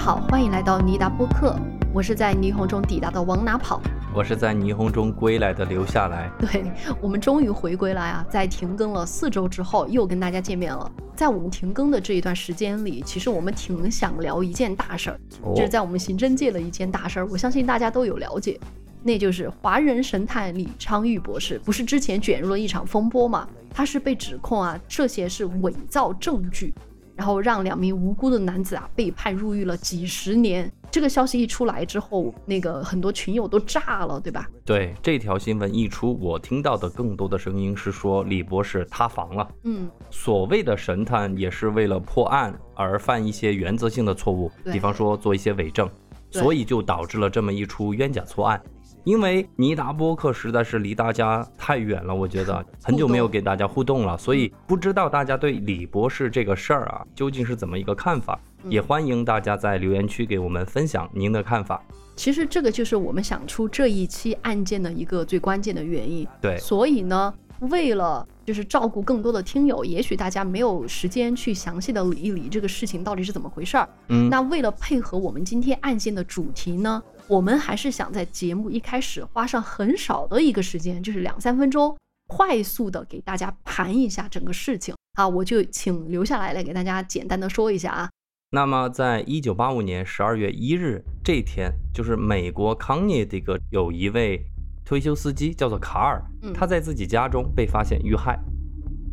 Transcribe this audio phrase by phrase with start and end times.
[0.00, 1.54] 家好，欢迎来到尼达播客，
[1.92, 3.82] 我是在霓虹中抵达的往哪跑。
[4.14, 6.30] 我是在霓虹中归来的留下来。
[6.40, 6.64] 对
[7.02, 8.26] 我们终于回归了啊！
[8.30, 10.90] 在停更了四周之后，又跟大家见面了。
[11.14, 18.58] 在我们停更的这一段时间里，其实我们挺想聊一件大事儿，哦这是在我们刑侦界的一件大事儿，我相信大家都有了解，
[19.02, 23.46] 那就是华人神探李昌钰博士，不是之前卷入了一场风波嘛？
[23.68, 26.72] 他是被指控啊，涉嫌是伪造证据，
[27.20, 30.72] 然后让两名无辜的男子啊被判入狱了几十年。
[30.90, 34.48] 这个消息一出来之后，那个很多群友都炸了，对吧？
[34.64, 39.46] 对这条新闻一出，我听到的更多的声音是说李博士塌房了。
[39.64, 45.86] 嗯，所谓的神探也是为了破案而犯一些原则性的错误，比方说做一些伪证，
[46.30, 48.58] 所以就导致了这么一出冤假错案。
[49.04, 61.82] 因为尼达播客实在是离大家太远了，我觉得 很久没有给大家互动了，所以不知道大家对李博士这个事儿啊究竟是怎么一个看法，嗯也欢迎大家在留言区给我们分享您的看法。
[62.16, 66.26] 其实这个就是我们想出这一期案件的一个最关键的原因。
[66.40, 73.88] 对，所以呢，为了就是照顾更多的听友，也许大家没有时间去详细的理一理这个事情到底是怎么回事儿。
[74.08, 84.92] 嗯，那为了配合我们今天案件的主题呢，我们还是想在节目一开始花上很少的一个时间，就是两三分钟，快速的给大家盘一下整个事情。
[85.16, 88.10] 啊，我就请留下来来给大家简单的说一下啊。
[88.50, 94.44] 那么，在一九八五年十二月一日这天，就是美国康涅狄格有一位
[94.84, 98.36] 退休司机叫做卡尔嗯，他在自己家中被发现遇害。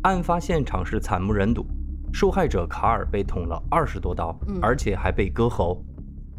[0.02, 1.64] 案发现场是惨不忍睹，
[2.12, 5.80] 受害者卡尔被捅了二十多刀嗯，而且还被割喉，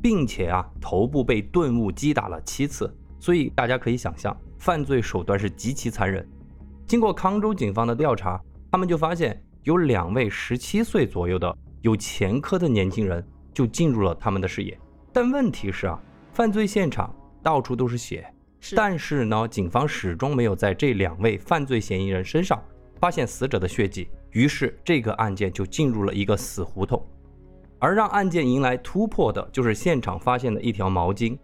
[0.01, 2.93] 并且啊头部被钝物击打了七次。
[3.19, 6.25] 所以大家可以想象，犯罪手段是极其残忍。
[6.87, 8.41] 经过康州警方的调查，
[8.71, 13.21] 他们就发现有两位十七岁左右的有前科的年轻人
[13.53, 14.79] 就进入了他们的视野。
[15.11, 17.13] 但问题是啊，犯罪现场
[17.43, 18.25] 到处都是血，
[18.75, 22.63] 但是呢，警方始终没有在这两位犯罪嫌疑人身上
[22.99, 27.05] 发现死者的血迹，于是这个案件就进入了一个死胡同。
[27.79, 31.37] 而让案件迎来突破的，就是现场发现的一条毛巾。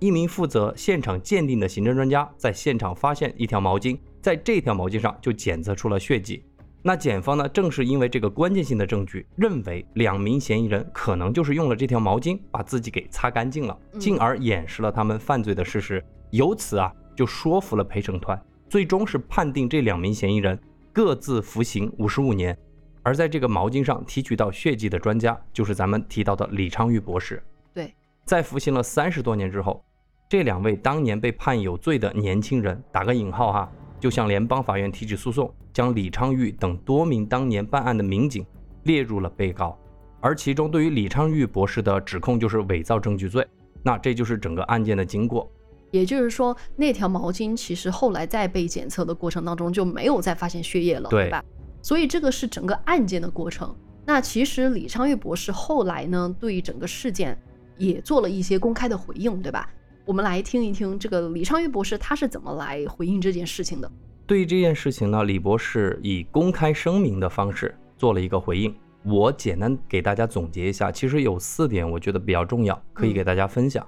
[0.00, 6.44] 一名负责现场鉴定的刑侦专家在现场发现一条毛巾，在这条毛巾上就检测出了血迹。
[6.82, 16.04] 那检方呢，正是因为这个关键性的证据，认为两名嫌疑人可能就是用了这条毛巾把自己给擦干净了，嗯进而掩饰了他们犯罪的事实。
[16.30, 20.58] 由此啊，就说服了陪审团，最终是判定这两名嫌疑人
[20.92, 22.54] 各自服刑五十五年。
[23.04, 27.40] 而在这个毛巾上提取到血迹的专家，就是咱们提到的李昌钰博士。
[27.72, 27.94] 对，
[28.24, 29.84] 在服刑了三十多年之后，
[30.28, 33.70] 这两位当年被判有罪的年轻人，打个引号哈，
[34.00, 38.44] 就向联邦法院提起诉讼，将李昌钰等多名当年办案的民警
[38.84, 39.78] 列入了被告。
[40.20, 43.46] 而其中对于李昌钰博士的指控就是伪造证据罪。
[43.82, 45.46] 那这就是整个案件的经过。
[45.90, 51.44] 也就是说，那条毛巾其实后来在被检测的过程当中就没有再发现血液了，对吧？
[51.84, 53.76] 所以这个是整个案件的过程。
[54.06, 57.38] 那其实李昌钰博士后来呢，对于整个事件
[57.76, 59.68] 也做了一些公开的回应，对吧？
[60.06, 63.92] 我们来听一听这个李昌钰博士他是怎么来回应这件事情的。
[64.26, 68.74] 对于这件事情呢，李博士以公开声明的方式做了一个回应。
[69.04, 73.86] 我简单给大家总结一下，其实有四点我觉得比较重要，可以给大家分享。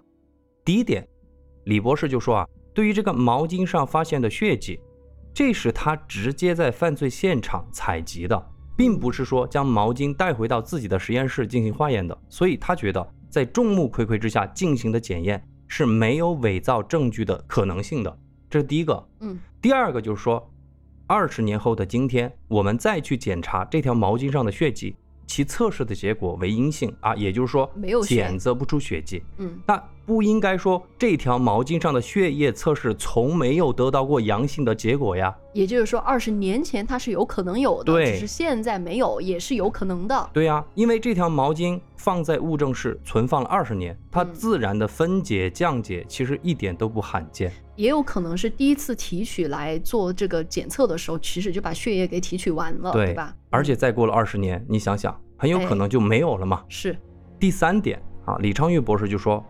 [0.63, 1.09] 第一点，
[1.65, 4.79] 李博士就说啊，对于这个毛巾上发现的血迹，
[5.37, 8.43] 这是他直接在犯罪现场采集的，
[8.75, 12.17] 并不是说将毛巾带回到自己的实验室进行化验的。
[12.31, 19.07] 所以他觉得在众目睽睽之下进行的检验是没有伪造证据的可能性的，这是第一个。
[19.21, 20.51] 嗯，第二个就是说，
[21.07, 24.97] 二十年后的今天，我们再去检查这条毛巾上的血迹，
[25.27, 29.23] 其测试的结果为阴性啊，也就是说没有检测不出血迹。
[29.37, 29.77] 嗯，那
[30.07, 35.37] 不应该说这条毛巾上的血液测试从没有得到过阳性的结果呀？
[35.53, 40.31] 也就是说，二十年前它是有可能有的，对只是现在没有，也是有可能的。
[40.33, 47.51] 对呀、因为这条毛巾放在物证室存放了二十年，它嗯自然的分解降解其实一点都不罕见。
[47.75, 53.35] 也有可能是第一次提取来做这个检测的时候，其实就把血液给提取完了，对对吧？
[53.51, 56.63] 而且再过了二十年，你想想，很有可能就没有了嘛。
[56.69, 56.97] 是，
[57.41, 59.45] 第三点啊，李昌钰博士就说，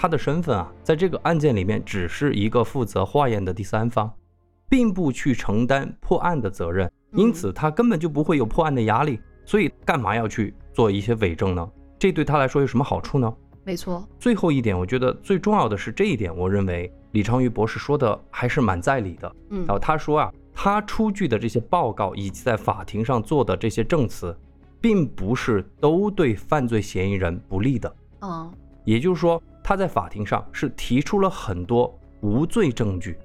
[0.00, 4.10] 他的身份啊，在这个案件里面只是一个负责化验的第三方，
[4.66, 9.20] 并不去承担破案的责任，嗯因此他根本就不会有破案的压力。
[9.44, 11.70] 所以干嘛要去做一些伪证呢？
[11.98, 13.30] 这对他来说有什么好处呢？
[13.62, 14.02] 没错。
[14.18, 19.30] 最后一点，我觉得最重要的是这一点，我认为李昌钰博士说的还是蛮在理的。
[19.50, 24.34] 嗯然后他说啊，他出具的这些报告以及在法庭上做的这些证词，
[24.80, 27.94] 并不是都对犯罪嫌疑人不利的。
[28.22, 28.50] 嗯
[28.86, 33.18] 也就是说，他在法庭上是提出了很多无罪证据，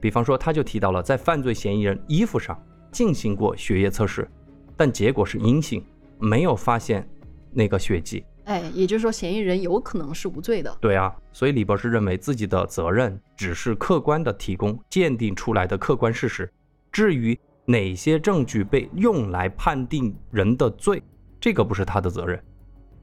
[0.00, 4.28] 比方说，他就提到了在犯罪嫌疑人衣服上进行过血液测试，
[4.76, 5.84] 但结果是阴性，
[6.18, 7.08] 没有发现
[7.52, 8.24] 那个血迹。
[8.44, 10.76] 哎，也就是说，嫌疑人有可能是无罪的。
[10.80, 16.52] 对啊，所以李博士认为自己的责任只是客观的提供鉴定出来的客观事实，
[16.90, 21.00] 至于哪些证据被用来判定人的罪，
[21.40, 22.42] 这个不是他的责任。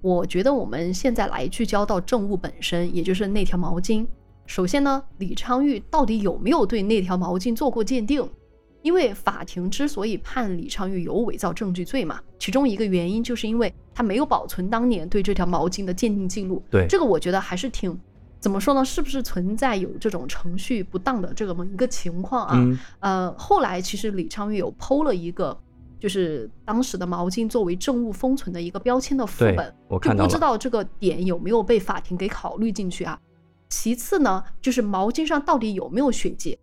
[0.02, 4.06] 我觉得我们现在来聚焦到证物本身，也就是那条毛巾。
[4.46, 8.28] 首先呢，李昌钰到底有没有对那条毛巾做过鉴定？
[8.82, 16.64] 因为法庭之所以判李昌钰有伪造证据罪嘛，其中一个原因就是因为他没有保存当年对这条毛巾的鉴定记录。
[16.72, 18.00] 对这个我觉得还是挺，
[18.40, 18.86] 怎么说呢？
[18.86, 22.56] 是不是存在有这种程序不当的这么一个情况啊？
[22.56, 25.56] 嗯，呃，后来其实李昌钰有剖了一个，
[26.00, 30.24] 就是当时的毛巾作为证物封存的一个标签的副本，我看到。
[30.24, 33.20] 就不知道这个点有没有被法庭给考虑进去啊。
[33.70, 36.58] 其次呢，就是毛巾上到底有没有血迹，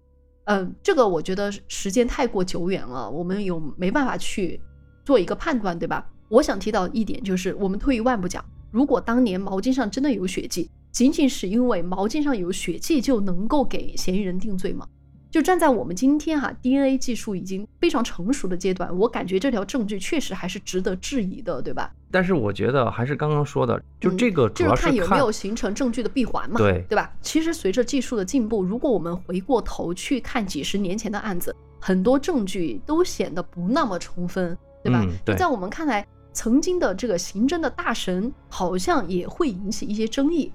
[0.47, 4.61] 嗯、这个我觉得时间太过久远了，我们有没办法去
[5.05, 6.05] 做一个判断，对吧？
[6.29, 14.89] 我想提到一点就是，我们退一万步讲，如果当年毛巾上真的有血迹，仅仅是因为毛巾上有血迹就能够给嫌疑人定罪吗？
[15.31, 21.93] 就站在我们今天哈、DNA 技术已经非常成熟的阶段，我感觉这条证据确实还是值得质疑的，对吧？
[22.11, 27.13] 但是我觉得还是刚刚说的，就嗯这个主就是看有没有形成证据的闭环嘛，对对吧？
[27.21, 35.03] 其实随着技术的进步，如果我们回过头去看几十年前的案子，很多证据都显得不那么充分，对吧？
[35.05, 40.51] 嗯对就在我们看来，曾经的这个刑侦的大神好像也会引起一些争议。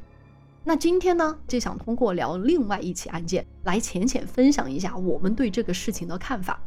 [0.64, 6.62] 那今天呢，就想通过聊另外一起案件来浅浅分享一下我们对这个事情的看法。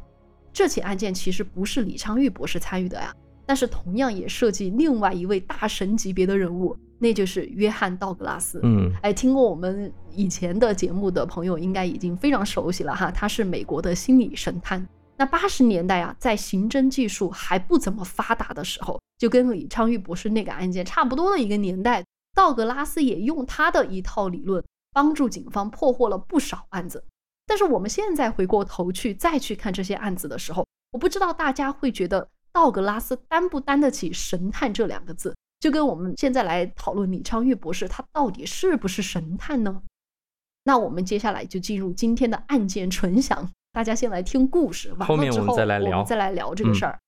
[0.52, 3.14] 这起案件其实不是李昌钰博士参与的呀，
[3.46, 8.61] 但是同样也涉及另外一位大神级别的人物，那就是约翰·道格拉斯。
[8.64, 14.85] 嗯，哎，听过我们以前的节目的朋友应该已经非常熟悉了哈，他是美国的心理神探。
[15.17, 27.04] 那八十年代啊，在刑侦技术还不怎么发达的时候，就跟李昌钰博士那个案件差不多的一个年代，道格拉斯也用他的一套理论帮助警方破获了不少案子。
[27.46, 39.82] 但是我们现在回过头去再去看这些案子的时候，我不知道大家会觉得道格拉斯担不担得起神探这两个字，就跟我们现在来讨论李昌钰博士他到底是不是神探呢？
[40.64, 46.98] 那我们接下来就进入今天的案件纯享，大家先来听故事，完了之后再来聊再来聊这个嗯事儿。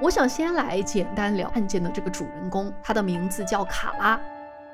[0.00, 4.20] 我想先来简单聊案件的这个主人公，他的名字叫卡拉。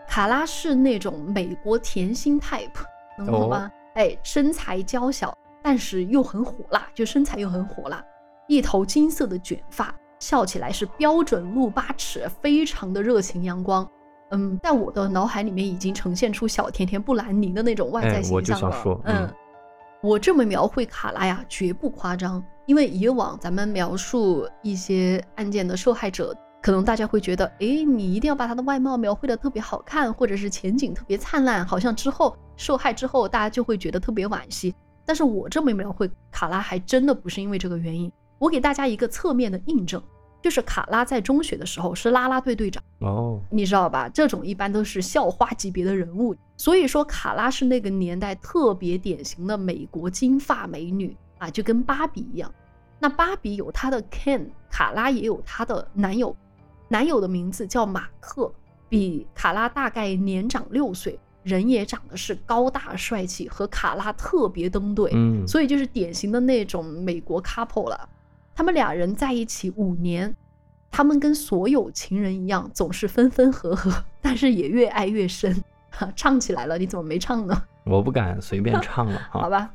[0.08, 2.70] 卡拉是那种美国甜心 type，
[3.18, 3.70] 能懂吗？
[3.94, 8.02] 哎，身材娇小，但是又很火辣，就身材又很火辣，
[8.48, 13.88] 一头金色的卷发，笑起来是标准露八尺，非常的热情阳光。
[14.30, 18.74] 嗯，在我的脑海里面已经呈现出小甜甜布兰妮的那种外在哎我就形象了。
[18.74, 19.34] 想说嗯嗯，
[20.02, 22.42] 我这么描绘卡拉呀，绝不夸张。
[22.66, 34.74] 因为以往咱们描述一些案件的受害者，可能大家会觉得，诶，你一定要把他的外貌描绘的特别好看，或者是前景特别灿烂，好像之后受害之后，大家就会觉得特别惋惜。
[35.04, 38.10] 但是我这么描绘卡拉，还真的不是因为这个原因。
[38.38, 40.00] 我给大家一个侧面的印证，
[40.42, 42.82] 就是卡拉在中学的时候是啦啦队队长。
[43.00, 44.08] 哦，你知道吧？
[44.08, 52.52] 这种一般都是校花级别的人物，所以说卡拉是那个年代特别典型的美国金发美女啊，就跟芭比一样。
[52.98, 56.36] 那芭比有她的 Ken，卡拉也有她的男友，
[56.88, 58.52] 男友的名字叫马克，
[58.88, 65.10] 比卡拉大概年长六岁，人也长得是高大帅气，和卡拉特别登对。
[65.14, 68.08] 嗯，所以就是典型的那种美国 couple 了。
[68.60, 70.36] 他们俩人在一起五年，
[70.90, 73.90] 他们跟所有情人一样，总是分分合合，
[74.20, 75.64] 但是也越爱越深。
[75.90, 77.62] 哈， 唱起来了，你怎么没唱呢？
[77.86, 79.40] 我不敢随便唱了 哈。
[79.40, 79.72] 好吧。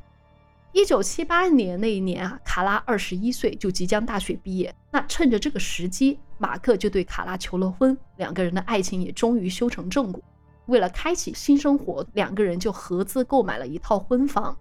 [0.71, 4.71] 一九七八年那一年啊，卡拉二十一岁，就即将大学毕业。
[4.91, 10.21] 那趁着这个时机，马克就对卡拉求了婚，两个人的爱情也终于修成正果。
[10.67, 14.55] 为了开启新生活，两个人就合资购买了一套婚房。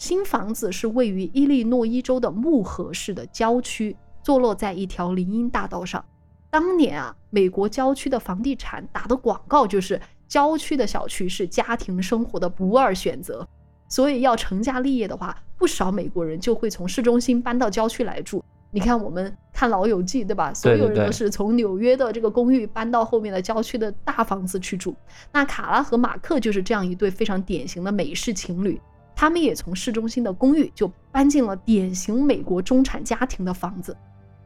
[0.00, 6.02] 新房子是位于伊利诺伊州的木河市的郊区，坐落在一条林荫大道上。
[6.48, 13.46] 当年啊，美国郊区的房地产打的广告就是郊区的小区是家庭生活的不二选择。
[13.88, 18.42] 所以要成家立业的话，不少美国人就会从市中心搬到郊区来住。
[18.70, 20.54] 你看，我们看《老友记》，对吧？
[20.54, 24.96] 所有人都是从纽约的这个公寓搬到后面的郊区的大房子去住。
[25.30, 28.80] 那卡拉和马克就是这样一对非常典型的美式情侣，
[29.14, 33.96] 他们也从市中心的公寓就搬进了典型美国中产家庭的房子。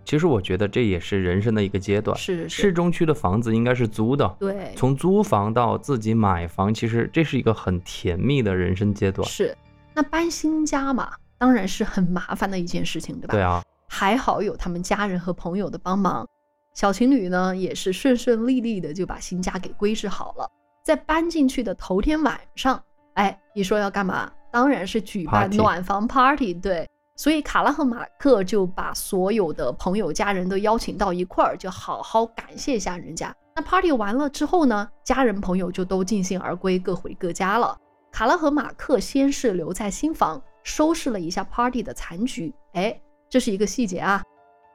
[0.04, 2.16] 其实我觉得这也是人生的一个阶段。
[2.18, 9.26] 是市中区的房子应该是租的，对，从租房到自己买房，其实这是一个很甜蜜的人生阶段。
[9.26, 9.56] 是。
[9.94, 13.33] 那搬新家嘛，当然是很麻烦的一件事情，对吧？
[13.33, 16.26] 对啊，还好有他们家人和朋友的帮忙，
[16.75, 20.50] 小情侣呢也是顺顺利利的就把新家给归置好了。
[20.85, 22.83] 在搬进去的头天晚上，
[23.14, 24.30] 哎，你说要干嘛？
[24.54, 26.54] 当然是举办暖房 party。
[26.54, 33.34] 对，所以卡拉和马克就把所有的朋友家人都邀请到一块儿，就好好感谢一下人家。
[33.56, 37.76] 那 party 完了之后呢，家人朋友就都尽兴而归，各回各家了。
[38.12, 42.54] 卡拉和马克先是留在新房，收拾了一下 party 的残局。
[42.75, 42.96] 哎，
[43.28, 44.23] 这是一个细节啊。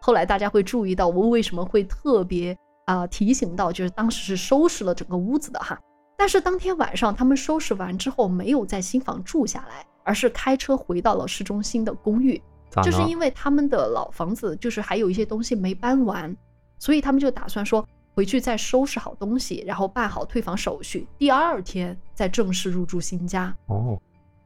[0.01, 5.79] 后来大家会注意到，我为什么会特别啊提醒到，就是当时是收拾了整个屋子的哈。
[6.19, 12.41] 但是当天晚上他们收拾完之后，没有在新房住下来，而是开车回到了市中心的公寓。
[12.83, 16.35] 就是因为他们的老房子就是还有一些东西没搬完，
[16.77, 17.87] 所以他们就打算说。
[18.15, 23.55] 回去再收拾好东西，然后办好退房手续，第二天再正式入住新家。
[23.67, 23.97] 哦，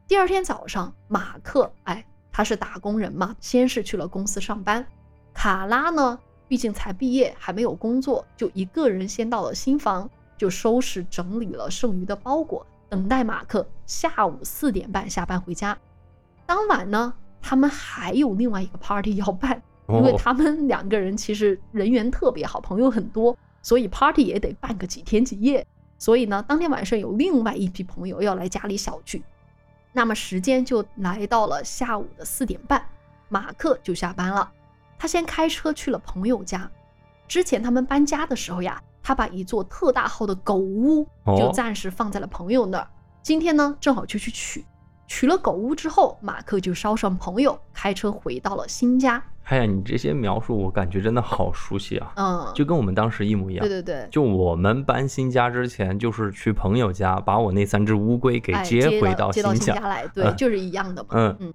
[0.08, 4.86] 第二天早上，马克，哎，他是打工人嘛，先是去了公司上班。
[5.34, 15.78] 卡拉呢，毕竟才毕业，还没有工作，就一个人先到了新房，就收拾整理了剩余的包裹，等待马克下午四点半下班回家。
[16.46, 23.38] 当晚呢，他们还有另外一个 party 要办，因为他们两个人其实人缘特别好，朋友很多。
[23.66, 25.66] 所以 party 也得办个几天几夜，
[25.98, 29.24] 所以呢，当天晚上有另外一批朋友要来家里小聚，
[29.94, 32.86] 那么时间就来到了下午的四点半，
[33.30, 34.52] 马克就下班了，
[35.00, 36.70] 他先开车去了朋友家。
[37.26, 41.06] 之前他们搬家的时候呀，他把一座特大号的狗屋
[41.38, 42.88] 就暂时放在了朋友那儿，
[43.22, 44.66] 今天呢正好就去取，
[45.06, 49.22] 取了狗屋之后，马克就捎上朋友开车回到了新家。
[49.46, 52.14] 哎呀，你这些描述我感觉真的好熟悉啊！
[52.16, 53.68] 嗯，就跟我们当时一模一样。
[53.68, 61.10] 对对对，就我们搬新家之前，就是去朋友家把我那三只乌龟给接回到新家来，对，就是一样的嘛。
[61.12, 61.54] 嗯嗯，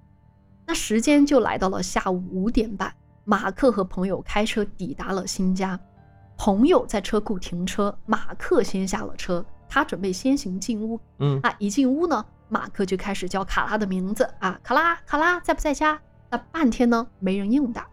[0.67, 2.93] 那时间就来到了下午五点半，
[3.25, 5.79] 马克和朋友开车抵达了新家，
[6.39, 10.97] 朋友在车库停车，马克先下了车，他准备先行进屋。
[11.17, 15.99] 嗯，啊，一进屋呢，马克就开始叫卡拉的名字啊，卡拉，卡拉在不在家？
[16.29, 17.85] 那半天呢，没人应答。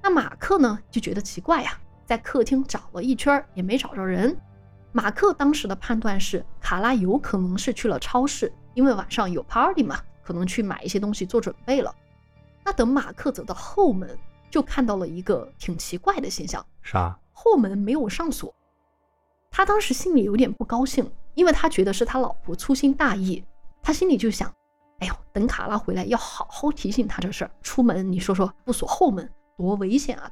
[0.00, 1.72] 那马克呢就觉得奇怪呀，
[2.06, 4.36] 在客厅找了一圈也没找着人。
[4.92, 11.92] 马克当时的判断是，卡拉有可能是去了超市，因为晚上有 party 嘛，可能去买一些东西做准备了。
[12.64, 14.16] 那等马克走到后门，
[14.48, 17.18] 就看到了一个挺奇怪的现象，啥？
[17.34, 18.54] 后门没有上锁。
[19.50, 23.44] 他当时心里有点不高兴，因为他觉得是他老婆粗心大意。
[23.82, 24.50] 他心里就想。
[25.00, 27.50] 哎呦，等卡拉回来要好好提醒他这事儿。
[27.60, 30.30] 出门你说说不锁后门多危险啊！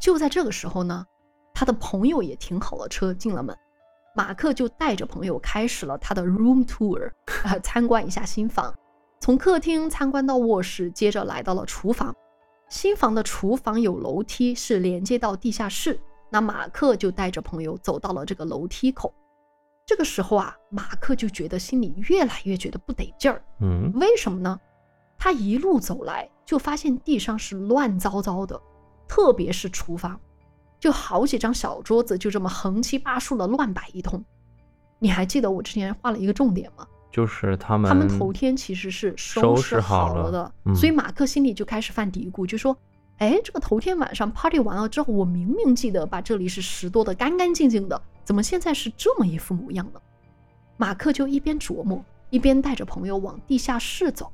[0.00, 1.06] 就在这个时候呢，
[1.54, 3.56] 他的朋友也停好了车进了门，
[4.14, 7.10] 马克就带着朋友开始了他的 room tour，
[7.44, 8.74] 啊， 参观一下新房。
[9.20, 12.14] 从客厅参观到卧室，接着来到了厨房。
[12.68, 15.98] 新房的厨房有楼梯，是连接到地下室。
[16.32, 19.12] 那马克就带着朋友走到了这个楼梯口。
[19.84, 23.44] 这个时候啊，马克就觉得心里越来越觉得不得劲儿。
[23.60, 24.58] 嗯，为什么呢？
[25.18, 28.58] 他一路走来，就发现地上是乱糟糟的，
[29.06, 30.18] 特别是厨房，
[30.80, 34.24] 就好几张小桌子就这么横七八竖的乱摆一通。
[34.98, 36.86] 你还记得我之前画了一个重点吗？
[37.10, 42.74] 就是他们他们头天其实是收拾好了的，所以马克心里就开始犯嘀咕，就说
[43.22, 50.00] ：“哎，这个头天晚上 party 完了之后，我明明记得把这里是拾掇的干干净净的。”怎么现在是这么一副模样呢？
[50.76, 54.32] 马克就一边琢磨，一边带着朋友往地下室走。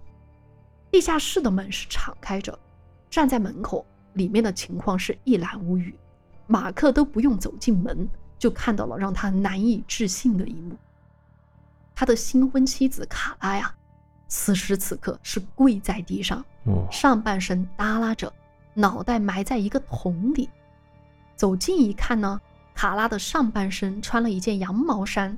[0.91, 2.59] 地下室的门是敞开着，
[3.11, 5.95] 站在门口，里面的情况是一览无余。
[6.47, 10.75] 马克都不用走进门，就看到了让他难以置信的一幕：
[11.95, 13.75] 他的新婚妻子卡拉呀，
[14.29, 16.43] 此时此刻是跪在地上，
[16.91, 18.33] 上半身耷拉着，
[18.79, 20.49] 脑袋埋在一个桶里。
[21.35, 22.41] 走近一看呢？
[22.75, 25.37] 卡拉的上半身穿了一件羊毛衫，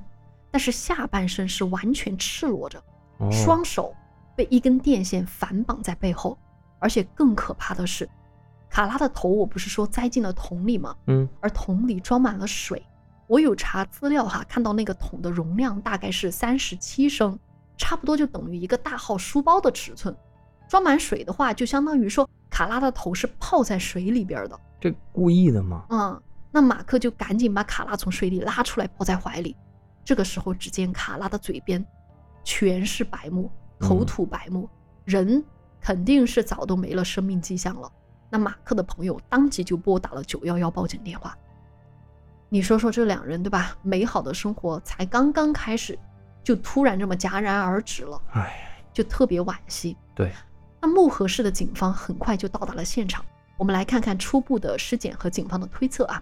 [0.51, 2.79] 但是下半身是完全赤裸着，
[3.31, 3.95] 双手
[4.35, 6.37] 被一根电线反绑在背后，
[6.77, 8.07] 而且更可怕的是，
[8.69, 10.95] 卡拉的头我不是说栽进了桶里吗？
[11.07, 12.85] 嗯，而桶里装满了水，
[13.25, 17.39] 我有查资料哈，看到那个桶的容量大概是三十七升，
[17.75, 20.15] 差不多就等于一个大号书包的尺寸，
[20.71, 25.85] 装满水的话，就相当于说卡拉的头是泡在水里边的，这故意的吗？
[25.89, 26.21] 嗯。
[26.49, 29.53] 那马克就赶紧把卡拉从水里拉出来，抱在怀里。
[30.05, 31.85] 这个时候，只见卡拉的嘴边
[32.45, 34.69] 全是白沫，口吐白沫，
[35.03, 35.43] 人
[35.81, 37.91] 肯定是早都没了生命迹象了。
[38.29, 41.37] 那马克的朋友当即就拨打了九幺幺报警电话。
[42.47, 43.75] 你说说这两人对吧？
[43.81, 45.99] 美好的生活才刚刚开始，
[46.41, 49.97] 就突然这么戛然而止了，哎，就特别惋惜。
[50.15, 50.31] 对，
[50.81, 53.23] 那木河市的警方很快就到达了现场。
[53.57, 56.21] 我们来看看初步的尸检和警方的推测啊。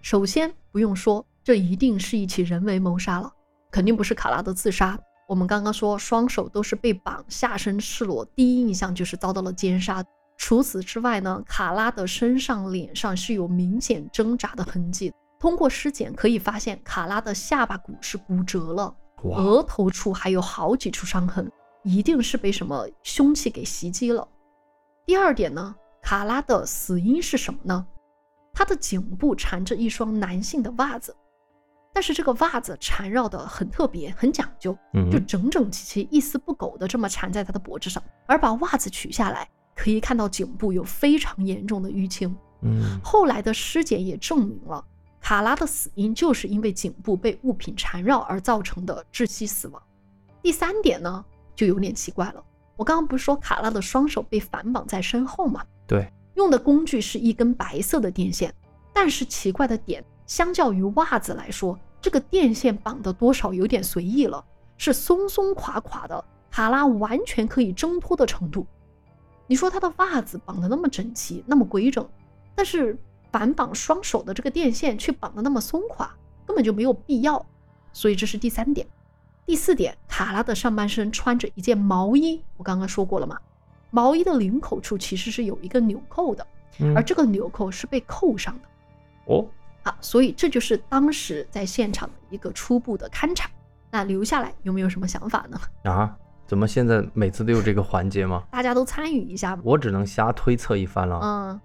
[0.00, 3.30] 首先不用说，这一定是一起人为谋杀了，
[3.70, 4.98] 肯定不是卡拉的自杀。
[5.28, 10.02] 我们刚刚说双手都是被绑，下身赤裸，第一印象就是遭到了奸杀。
[10.38, 15.12] 除此之外呢，卡拉的身上、脸上是有明显挣扎的痕迹。
[15.38, 18.94] 通过尸检可以发现，卡拉的下巴骨是骨折了，
[19.24, 21.50] 额头处还有好几处伤痕，
[21.82, 24.26] 一定是被什么凶器给袭击了。
[25.06, 27.86] 第二点呢，卡拉的死因是什么呢？
[28.52, 31.16] 他的颈部缠着一双男性的袜子，
[31.92, 38.02] 但是这个袜子缠绕的很特别，很讲究，嗯就整整齐齐、一丝不苟的这么缠在他的脖子上。
[38.26, 42.36] 而把袜子取下来，可以看到颈部有非常严重的淤青。
[42.62, 44.84] 嗯，后来的尸检也证明了，
[45.20, 49.80] 卡拉的死因就是因为颈部被物品缠绕而造成的窒息死亡。
[50.42, 51.24] 第三点呢，
[51.58, 52.44] 就有点奇怪了。
[52.76, 55.64] 我刚刚不是说卡拉的双手被反绑在身后吗？
[55.88, 58.54] 对，用的工具是一根白色的电线，
[58.92, 64.44] 但是奇怪的点，相较于袜子来说，这个电线绑的多少有点随意了，
[64.76, 68.64] 是松松垮垮的，卡拉完全可以挣脱的程度。
[69.48, 72.08] 你说他的袜子绑得那么整齐，那么规整，
[72.54, 72.96] 但是
[73.32, 76.14] 反绑双手的这个电线却绑得那么松垮，
[76.46, 77.44] 根本就没有必要。
[77.92, 78.86] 所以这是第三点。
[79.48, 83.38] 第四点，卡拉的上半身穿着一件毛衣，我刚刚说过了嘛，
[83.90, 86.46] 毛衣的领口处其实是有一个纽扣的，
[86.80, 88.68] 嗯而这个纽扣是被扣上的
[89.32, 89.46] 哦，
[89.84, 93.48] 啊，所以这就是当时在现场的一个初步的勘察。
[93.90, 95.58] 那留下来有没有什么想法呢？
[95.90, 96.14] 啊，
[96.46, 98.42] 怎么现在每次都有这个环节吗？
[98.50, 99.62] 大家都参与一下吧。
[99.64, 101.20] 我只能瞎推测一番了。
[101.22, 101.60] 嗯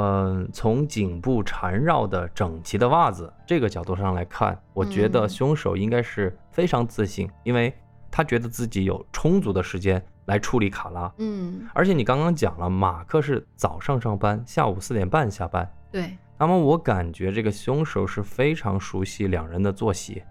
[0.00, 7.74] 嗯，从颈部缠绕的整齐的袜子这个角度上来看，我觉得嗯凶手应该是非常自信，因为
[8.08, 11.12] 他觉得自己有充足的时间来处理卡拉。
[11.18, 15.68] 嗯，而且你刚刚讲了，马克是早上上班，下午四点半下班。
[15.90, 20.22] 对，那么我感觉这个凶手是非常熟悉两人的作息。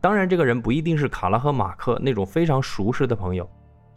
[0.00, 3.48] 当然，这个人不一定是卡拉和马克那种非常熟识的朋友，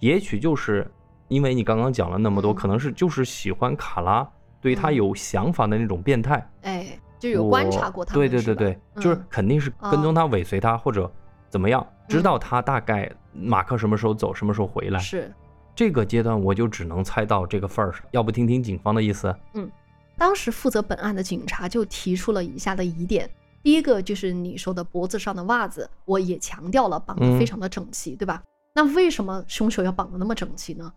[0.01, 0.87] 也许就是
[1.29, 4.29] 因为你刚刚讲了那么多，嗯可能是就是喜欢卡拉，
[4.65, 6.49] 对他嗯有想法的那种变态。
[6.63, 8.15] 哎，就有观察过他。
[8.15, 11.11] 对对对对，就是嗯肯定是跟踪他、尾随他或者
[11.51, 14.99] 怎么样，知道他大概马克什么时候走，什么时候回来。
[14.99, 15.31] 是。
[15.75, 19.35] 这个阶段我就只能猜到这个份儿上，要不听听警方的意思？
[19.53, 19.69] 嗯
[20.17, 23.29] 当时负责本案的警察就提出了以下的疑点：
[23.61, 28.41] 第一个就是你说的脖子上的袜子，我也强调了绑得非常的整齐，对吧？
[28.73, 30.91] 那为什么凶手要绑得那么整齐呢？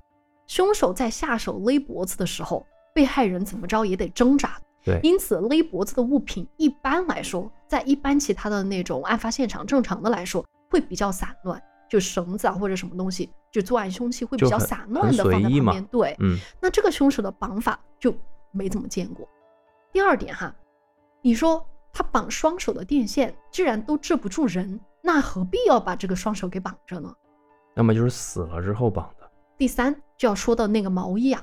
[0.46, 18.14] 凶手在下手勒脖子的时候，被害人怎么着也得挣扎，对，因此勒脖子的物品一般来说，在一般其他的那种案发现场正常的来说会比较散乱，就绳子啊或者什么东西，就作案凶器会比较散乱的放在旁边，对，嗯，那这个凶手的绑法就
[18.50, 19.28] 没怎么见过。
[19.92, 20.54] 第二点哈，
[21.22, 27.14] 你说他绑双手的电线既然都制不住人，那何必要把这个双手给绑着呢？
[27.74, 29.30] 那么就是死了之后绑的。
[29.56, 31.42] 第三就要说到那个毛衣啊，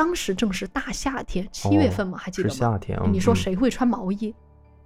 [0.00, 2.54] 当时正是大夏天，七月份嘛，还记得吗？
[2.54, 4.34] 是夏天，嗯你说嗯谁会穿毛衣？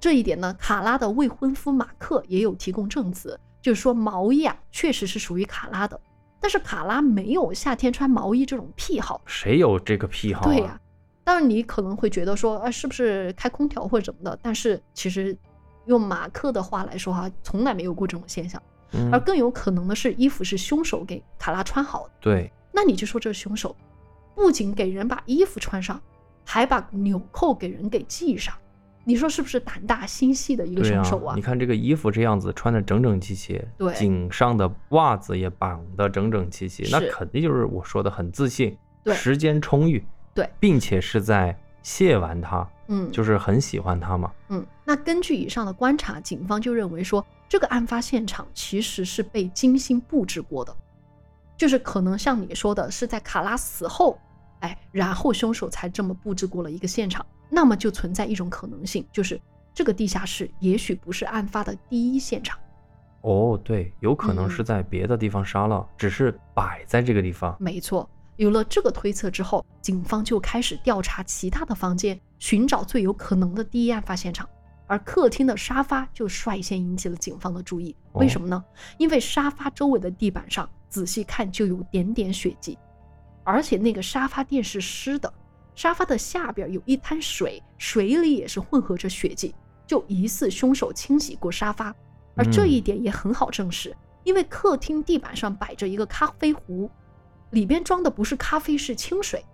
[0.01, 6.01] 这一点呢，卡拉的未婚夫马克也有提供证词，就是说毛衣啊确实是属于卡拉的，
[6.41, 9.23] 但是卡拉没有夏天穿毛衣这种癖好。
[9.25, 10.45] 谁有这个癖好、啊？
[10.47, 10.81] 对呀、
[11.23, 14.37] 当然你可能会觉得说，啊，是不是开空调或者什么的？
[14.43, 15.39] 但是其实
[15.87, 18.61] 用马克的话来说哈、从来没有过这种现象。
[18.91, 22.11] 嗯而更有可能的是，衣服是凶手给卡拉穿好的。
[22.21, 23.77] 对，那你就说这是凶手
[24.35, 26.01] 不仅给人把衣服穿上，
[26.45, 28.55] 还把纽扣给人给系上，
[29.05, 31.35] 你说是不是胆大心细的一个对凶手啊？
[31.37, 33.95] 你看这个衣服这样子穿的整整齐齐，对。
[33.95, 39.15] 颈上的袜子也绑得整整齐齐，那肯定就是我说的很自信，对。
[39.15, 40.49] 时间充裕，对。
[40.59, 44.33] 并且是在亵玩他，嗯，就是很喜欢他嘛。
[44.49, 50.75] 嗯，那根据以上的观察，警方就认为说，这个案发现场其实是被精心布置过的，
[51.57, 54.19] 就是可能像你说的，是在卡拉死后，
[54.61, 57.25] 哎，然后凶手才这么布置过了一个现场。
[57.51, 59.41] 那么就存在一种可能性，就是
[59.73, 62.59] 这个地下室也许不是案发的第一现场。
[63.21, 67.57] 哦，对，有可能嗯是在别的地方杀了，只是摆在这个地方。
[67.61, 74.49] 没错，有了这个推测之后，警方就开始调查其他的房间，寻找最有可能的第一案发现场。
[74.87, 77.97] 而客厅的沙发就率先引起了警方的注意。
[78.13, 78.63] 为什么呢？
[78.99, 82.79] 因为沙发周围的地板上仔细看就有点点血迹，
[83.43, 85.35] 而且那个沙发垫是湿的，
[85.75, 89.53] 沙发的下边有一滩水，水里也是混合着血迹，
[89.89, 91.93] 就疑似凶手清洗过沙发。
[92.37, 96.89] 而这一点也很好证实，因为客厅地板上摆着一个咖啡壶，
[97.51, 99.45] 里边装的不是咖啡，是清水，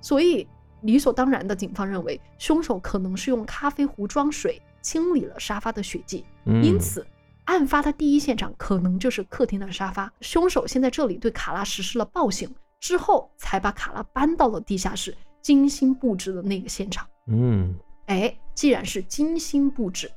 [0.00, 0.48] 所以
[0.80, 6.24] 理所当然的，警方认为凶手可能是用咖啡壶装水清理了沙发的血迹。
[6.46, 7.06] 嗯因此，
[7.46, 10.12] 案发的第一现场可能就是客厅的沙发。
[10.20, 17.06] 凶手先在这里对卡拉实施了暴行，之后才把卡拉搬到了地下室，精心布置的那个现场。
[17.28, 17.74] 嗯
[18.06, 20.10] 哎，既然是精心布置，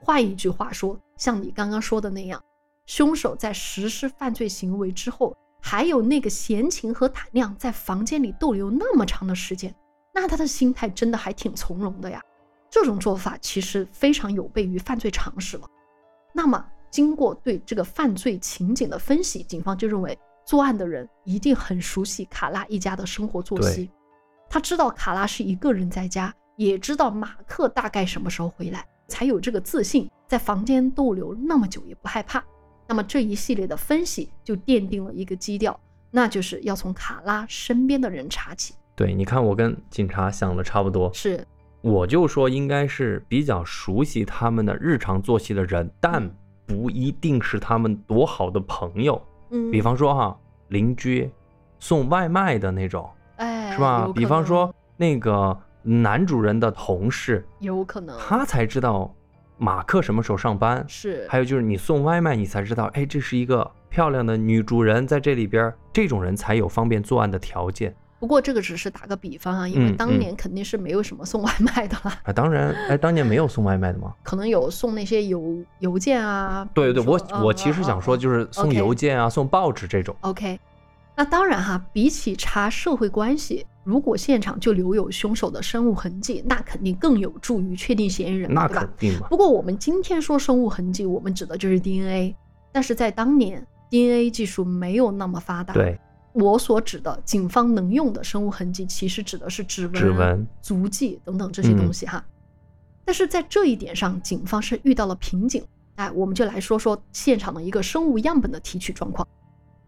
[0.00, 2.42] 换一句话说，像你刚刚说的那样，
[2.86, 9.74] 凶手在实施犯罪行为之后，还有那个闲情和胆量在房间里逗留那么长的时间，
[10.12, 12.22] 那他的心态真的还挺从容的呀。
[12.70, 15.66] 这种做法其实非常有悖于犯罪常识了。
[16.32, 23.90] 那么，经过对这个犯罪情景的分析，警方就认为作案的人一定很熟悉卡拉一家的生活作息，
[24.48, 32.44] 他知道卡拉是一个人在家，也知道马克大概什么时候回来，才有这个自信在房间逗留那么久也不害怕。
[32.86, 35.76] 那么这一系列的分析就奠定了一个基调，
[36.12, 38.72] 那就是要从卡拉身边的人查起。
[38.94, 41.44] 对，你看我跟警察想的差不多，是，
[41.80, 46.32] 我就说应该是比较熟悉他们的日常作息的人，但
[46.66, 49.20] 不一定是他们多好的朋友。
[49.50, 51.30] 嗯，比方说哈，邻居
[51.78, 54.10] 送外卖的那种，哎，是吧？
[54.14, 58.18] 比方说那个男主人的同事，有可能。
[58.18, 59.14] 他才知道
[59.58, 60.84] 马克什么时候上班。
[60.88, 72.32] 是，还有就是你送外卖，你才知道，哎，这是一个漂亮的女主人在这里边，这种人才有方便作案的条件不过这个只是打个比方啊，因为当年肯定是没有什么送外卖的啦，啊。
[72.32, 74.14] 当然，哎，当年没有送外卖的吗？
[74.24, 76.66] 可能有送那些邮邮件啊。
[76.72, 80.16] 对对，我比如说我其实想说，就是送邮件啊，送报纸这种。
[80.22, 80.58] OK，
[81.14, 88.88] 那当然哈，比起查社会关系，如果现场就留有凶手的生物痕迹，那肯定更有助于确定嫌疑人，那肯？
[88.98, 89.26] 定嘛。
[89.28, 92.34] 不过我们今天说生物痕迹，我们指的就是 DNA，
[92.72, 95.74] 但是在当年 DNA 技术没有那么发达。
[95.74, 96.00] 对，
[96.34, 102.24] 我所指的警方能用的生物痕迹，其实指的是指纹、指纹足迹等等这些东西哈。
[103.04, 105.64] 但是在这一点上，警方是遇到了瓶颈。
[105.94, 109.26] 哎，我们就来说说现场的一个生物样本的提取状况。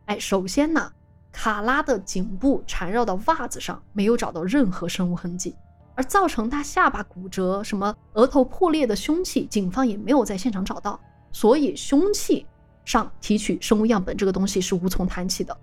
[0.05, 0.93] 哎，首先呢，
[1.33, 5.53] 卡拉的颈部缠绕的袜子上没有找到任何生物痕迹，
[5.97, 11.01] 而造成他下巴骨折、什么额头破裂的凶器，警方也没有在现场找到，
[11.33, 12.47] 所以凶器
[12.85, 15.57] 上提取生物样本这个东西是无从谈起的。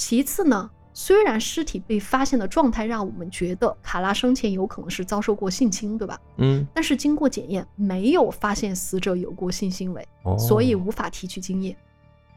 [0.00, 6.18] 其次呢，虽然尸体被发现的状态让我们觉得卡拉生前有可能是遭受过性侵，对吧？
[6.38, 11.76] 嗯，但是经过检验，没有发现死者有过性行为，哦，所以无法提取精液。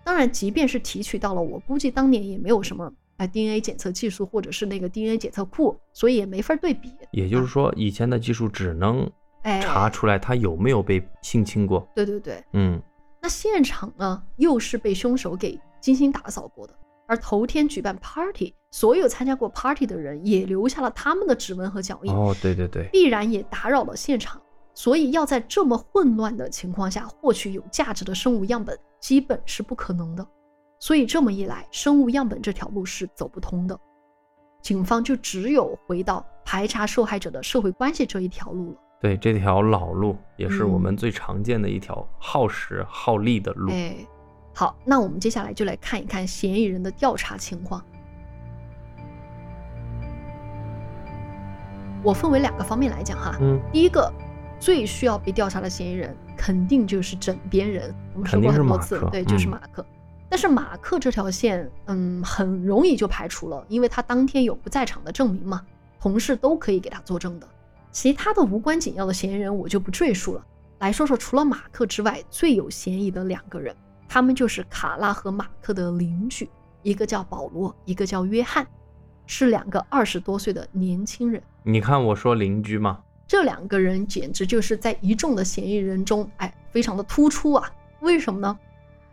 [0.03, 6.91] 当然，即便是提取到了，我估计当年也没有什么哎 DNA 检测技术或者是那个 DNA 检测库，所以也没法对比。
[7.11, 9.09] 也就是说，以前的技术只能
[9.43, 11.87] 哎，查出来他有没有被性侵过。
[11.95, 12.81] 对对对，嗯，
[13.21, 16.73] 那现场呢，又是被凶手给精心打扫过的，
[17.13, 24.41] 而头天举办 party，所有参加过 party 的人也留下了他们的指纹和脚印，哦，对对对，必然也打扰了现场，
[24.73, 30.27] 所以要在这么混乱的情况下获取有价值的生物样本，基本是不可能的。
[30.79, 33.79] 所以这么一来，生物样本这条路是走不通的，
[34.63, 38.77] 警方就只有回到排查受害者的社会关系这一条路了。
[38.99, 43.69] 对这条老路也是我们嗯最常见的一条耗时耗力的路。
[43.69, 43.95] 哎，
[44.53, 47.83] 好，那我们接下来就来看一看嫌疑人的调查情况。
[52.03, 54.11] 我分为两个方面来讲哈，嗯，第一个
[54.59, 57.95] 最需要被调查的嫌疑人，肯定就是枕边人。
[58.13, 59.85] 我们说过很多次，对，就是嗯马克。
[60.29, 65.61] 但是马克这条线，嗯，很容易就排除了，因为他当天有不在场的证明嘛，
[65.99, 67.47] 同事都可以给他作证的。
[67.91, 70.45] 其他的无关紧要的嫌疑人我就不赘述了。
[70.79, 73.73] 来说说除了马克之外最有嫌疑的两个人，
[74.13, 76.47] 他们就是卡拉和马克的邻居，
[76.83, 78.63] 一个叫保罗，一个叫约翰，
[79.25, 81.41] 是两个二十多岁的年轻人。
[81.63, 87.67] 你看我说邻居吗，这两个人简直就是在一众的嫌疑人中，哎，非常的突出啊！
[88.01, 88.55] 为什么呢？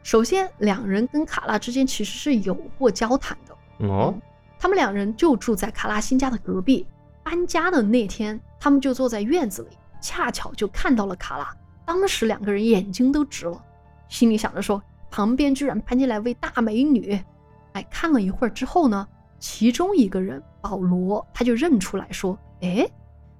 [0.02, 3.88] 首先，两人跟卡拉之间其实是有过交谈的。
[3.88, 4.14] 哦，
[4.58, 6.86] 他们两人就住在卡拉新家的隔壁。
[7.22, 11.56] 搬家的那天，他们就坐在院子里，恰巧就看到了卡拉。
[11.86, 13.64] 当时两个人眼睛都直了，
[14.10, 17.18] 心里想着说，旁边居然搬进来位大美女。
[17.72, 22.86] 哎，看了一会儿之后呢，其中一个人保罗他就认出来说，哎，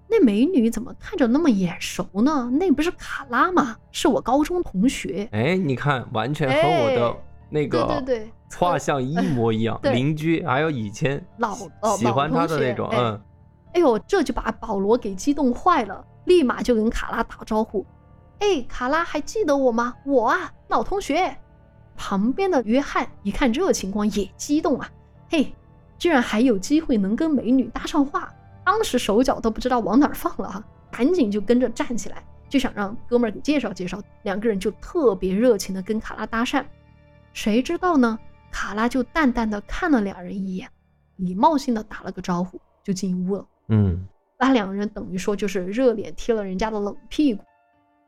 [0.09, 2.49] 那美女怎么看着那么眼熟呢？
[2.53, 3.77] 那不是卡拉吗？
[3.91, 5.29] 是我高中同学。
[5.33, 7.17] 哎，你看，完全和我的哎
[7.51, 9.77] 那个对对对画像一模一样。
[9.83, 13.21] 对邻居还有以前老哦喜欢他的那种，嗯，
[13.75, 17.85] 哎呦，这就把保罗给激动坏了，立马就跟卡拉打招呼
[18.41, 19.95] ：“哎，卡拉还记得我吗？
[20.05, 21.37] 我啊，老同学。”
[21.97, 24.91] 旁边的约翰一看这情况也激动啊，
[25.29, 25.55] 嘿，
[25.99, 28.33] 居然还有机会能跟美女搭上话，
[28.65, 34.03] 当时手脚都不知道往哪儿放了哈，赶紧就跟着站起来，就想让哥们儿给介绍介绍。
[34.23, 36.65] 两个人就特别热情的跟卡拉搭讪，
[37.35, 38.19] 谁知道呢？
[38.51, 40.67] 卡拉就淡淡的看了两人一眼，
[41.17, 43.47] 礼貌性的打了个招呼，就进屋了。
[43.69, 47.45] 嗯，那两人等于说就是热脸贴了人家的冷屁股，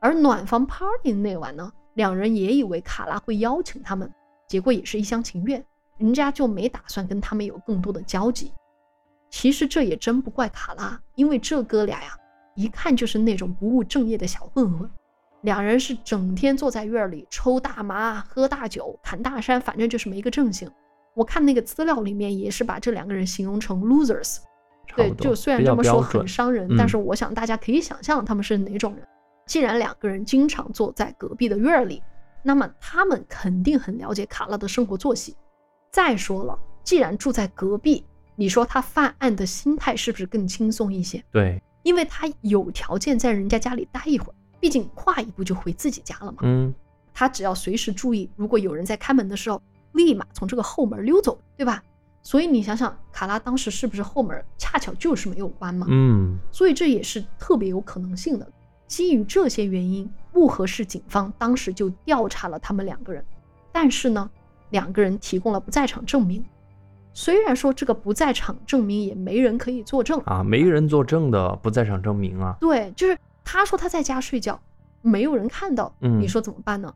[0.03, 1.71] 而暖房 party 那晚呢？
[1.93, 4.11] 两人也以为卡拉会邀请他们，
[4.49, 5.63] 结果也是一厢情愿，
[5.97, 8.51] 人家就没打算跟他们有更多的交集。
[9.29, 12.17] 其实这也真不怪卡拉，因为这哥俩呀，
[12.53, 14.91] 一看就是那种不务正业的小混混。
[15.39, 20.69] 两人是整天坐在院里抽大麻、喝大酒、砍大山，反正就是没个正形。
[21.13, 24.39] 我看那个资料里面也是把这两个人形容成 losers。
[24.97, 29.07] 对，就虽然这么说很伤人，但是我想大家可以想象他们是哪种人。
[29.45, 32.01] 既然两个人经常坐在隔壁的院里，
[32.41, 35.35] 那么他们肯定很了解卡拉的生活作息。
[35.91, 38.03] 再说了，既然住在隔壁，
[38.35, 41.23] 你说他犯案的心态是不是更轻松一些？
[41.31, 46.39] 对，因为他有条件在人家家里待一会儿，毕竟跨一步就回自己家了嘛。
[46.41, 46.73] 嗯，
[47.13, 51.83] 他只要随时注意，如果有人在开门的时候，立马从这个后门溜走，对吧？
[52.23, 55.85] 所以你想想，卡拉当时是不是后门恰巧就是没有关嘛？
[55.89, 58.49] 嗯，所以这也是特别有可能性的。
[58.87, 63.25] 基于这些原因，木河市警方当时就调查了他们两个人，
[63.71, 64.29] 但是呢，
[64.69, 66.43] 两个人提供了不在场证明。
[67.13, 72.57] 虽然说这个不在场证明也没人可以作证啊，没人作证的不在场证明啊。
[72.59, 74.59] 对，就是他说他在家睡觉，
[75.01, 76.93] 没有人看到，嗯，你说怎么办呢？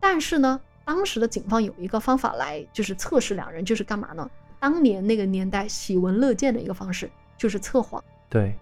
[0.00, 4.28] 但是呢，当时的警方有一个方法来就是测试两人，就是干嘛呢？
[4.58, 8.02] 当年那个年代喜闻乐见的一个方式就是测谎。
[8.30, 8.54] 对。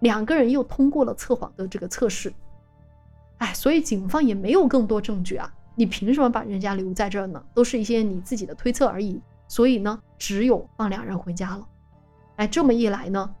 [0.00, 2.32] 两个人又通过了测谎的这个测试，
[3.38, 7.42] 哎，所以警方也没有更多证据啊，你凭什么把人家留在这儿呢？
[7.54, 9.20] 都是一些你自己的推测而已。
[9.48, 11.66] 所以呢，只有放两人回家了。
[12.34, 13.32] 哎，这么一来呢，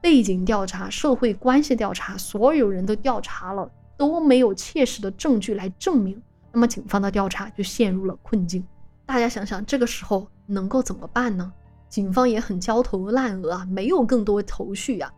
[0.00, 6.20] 背景调查、社会关系调查，所有人都调查了，都没有切实的证据来证明，
[6.50, 8.66] 那么警方的调查就陷入了困境。
[9.06, 11.52] 大家想想，这个时候能够怎么办呢？
[11.88, 15.12] 警方也很焦头烂额啊，没有更多头绪呀。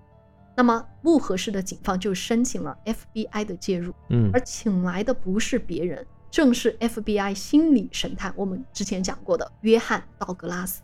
[0.56, 10.82] 那么木河市的警方就申请了 FBI 的介入，嗯，而请来的不是别人，正是 FBI 心理神探，我们之前讲过的约翰道格拉斯。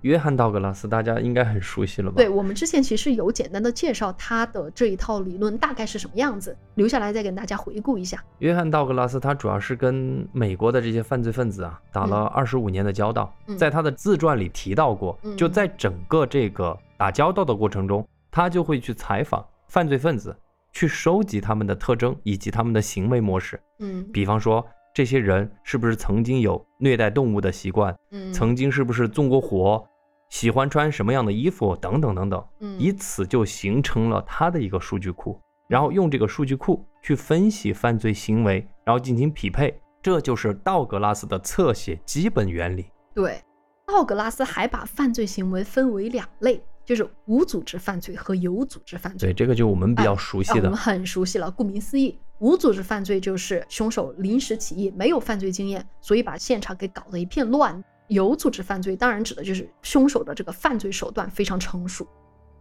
[0.00, 2.16] 约翰道格拉斯大家应该很熟悉了吧？
[2.18, 8.22] 对，我们之前其实有简单的介绍他的这一套理论大概是什么样子，留下来再跟大家回顾一下。
[8.40, 18.06] 约翰道格拉斯他主要是跟美国的这些犯罪分子啊打了二十五年的交道，在他的自传里提到过，就在整个这个打交道的过程中。
[18.34, 20.36] 他就会去采访犯罪分子，
[20.72, 23.60] 去收集他们的特征以及他们的行为模式。
[23.78, 27.96] 嗯，比方说这些人是不是曾经有虐待动物的习惯？
[28.10, 29.86] 嗯，曾经是不是纵过火？
[30.30, 31.76] 喜欢穿什么样的衣服？
[31.76, 32.44] 等等等等。
[32.58, 39.80] 嗯，以此就形成了他的一个数据库，然后用这个数据库去分析犯罪行为，然后进行匹配。
[40.02, 42.86] 这就是道格拉斯的侧写基本原理。
[43.14, 43.40] 对，
[43.86, 46.60] 道格拉斯还把犯罪行为分为两类。
[46.84, 51.50] 就是无组织犯罪和有组织犯罪，对这个就我们比较熟悉的，我们很熟悉了。
[51.50, 57.82] 顾名思义，无组织犯罪就是凶手临时起意，没有犯罪经验，所以把现场给搞得一片乱。
[58.08, 62.06] 有组织犯罪当然指的就是凶手的这个犯罪手段非常成熟。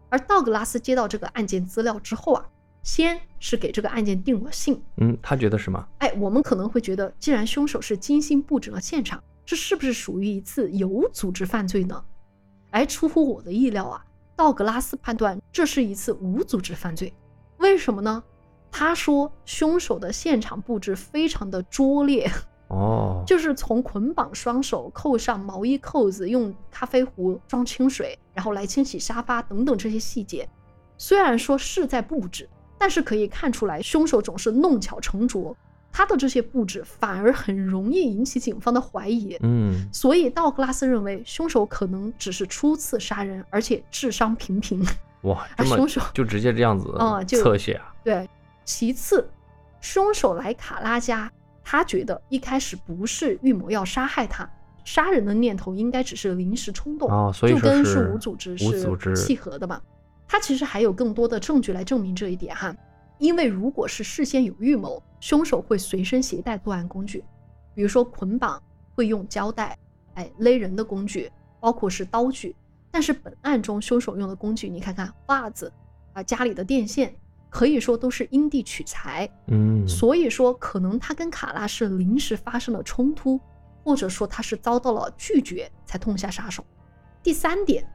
[0.08, 2.46] 而道格拉斯接到这个案件资料之后啊，
[2.82, 4.82] 先是给这个案件定了性。
[4.98, 5.86] 嗯，他觉得什么？
[5.98, 12.02] 哎，我们可能会觉得，既然凶手是精心布置了现场，这是不是属于一次有组织犯罪呢？
[12.72, 14.06] 哎，出乎我的意料啊！
[14.44, 17.14] 道格拉斯判断这是一次无组织犯罪，
[17.60, 18.22] 为什么呢？
[18.70, 22.30] 他说凶手的现场布置非常的拙劣，
[22.68, 30.50] 哦， 就是从捆绑双手、扣上毛衣扣子、用咖啡壶装清水，然后来清洗沙发等等这些细节，
[30.98, 35.56] 虽然说是在布置，但是可以看出来凶手总是弄巧成拙。
[35.94, 44.84] 他的这些布置反而很容易引起警方的怀疑，嗯，所以道格拉斯认为凶手可能只是初次杀人，而且智商平平。
[45.22, 47.94] 哇，凶手就直接这样子啊，侧写啊？
[48.04, 48.28] 对。
[48.66, 49.30] 其次，
[49.82, 51.32] 凶手来卡拉家，
[51.64, 54.50] 他觉得一开始不是预谋要杀害他，
[54.84, 59.80] 杀人的念头应该只是临时冲动啊，所以就跟是无组织是契合的嘛。
[60.28, 62.76] 他其实还有更多的证据来证明这一点哈。
[63.24, 67.24] 因为如果是事先有预谋，凶手会随身携带作案工具，
[67.74, 68.62] 比如说捆绑
[68.94, 69.78] 会用胶带，
[70.16, 71.32] 哎勒人的工具，
[71.62, 72.54] 包括是刀具，
[72.92, 75.72] 但是本案中凶手用的工具，你看看袜子
[76.12, 77.16] 啊，家里的电线，
[77.50, 79.30] 可以说都是因地取材。
[79.48, 83.40] 嗯，所以说可能他跟卡拉是临时发生了冲突，
[83.86, 86.62] 或者说他是遭到了拒绝才痛下杀手。
[87.24, 87.90] 第三点，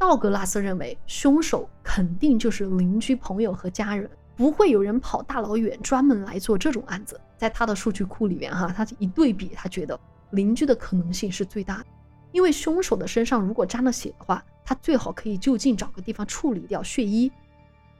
[0.00, 7.20] 道格拉斯认为凶手肯定就是邻居、朋友和家人，不会有人跑大老远专门来做这种案子。
[7.36, 9.98] 在他的数据库里面，哈，他一对比，他觉得
[10.30, 11.86] 邻居的可能性是最大的。
[12.32, 17.30] 因为凶手的身上如果沾了血的话，他最好可以就近找个地方处理掉血衣。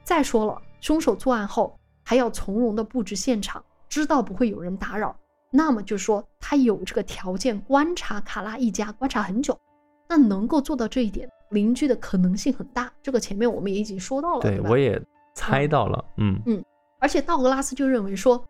[0.02, 5.16] 再说了，凶手作案后还要从容的布置现场，知道不会有人打扰，
[5.50, 9.58] 那么就说他有这个条件观察卡拉一家，观察很久。
[10.08, 12.92] 那能够做到这一点，邻居的可能性很大。
[13.02, 14.60] 这个前面我们也已经说到了，对？
[14.60, 15.00] 我也
[15.34, 16.64] 猜到了，嗯嗯
[16.98, 18.42] 而且道格拉斯就认为说，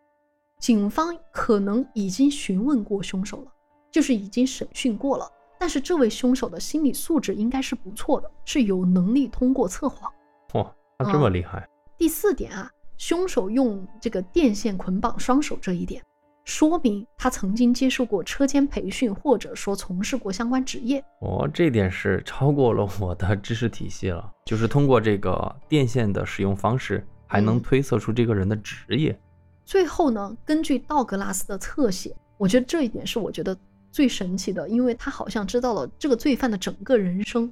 [0.59, 3.51] 警方可能已经询问过凶手了，
[3.91, 5.29] 就是已经审讯过了。
[5.57, 10.11] 但是这位凶手的心理素质应该是不错的，是有能力通过测谎。
[10.53, 11.67] 哇，他这么厉害，
[11.97, 16.03] 第四点啊，凶手用这个电线捆绑双手这一点，
[16.45, 21.03] 说明他曾经接受过车间培训，或者说从事过相关职业。
[21.19, 29.19] 哦，这点是超过了我的知识体系了，就是通过这个电线的使用方式，还能嗯推测出这个人的职业。
[29.65, 33.57] 最后呢，根据道格拉斯的侧写，我觉得这一点是我觉得
[33.91, 37.51] 最神奇的，因为他好像知道了这个罪犯的整个人生。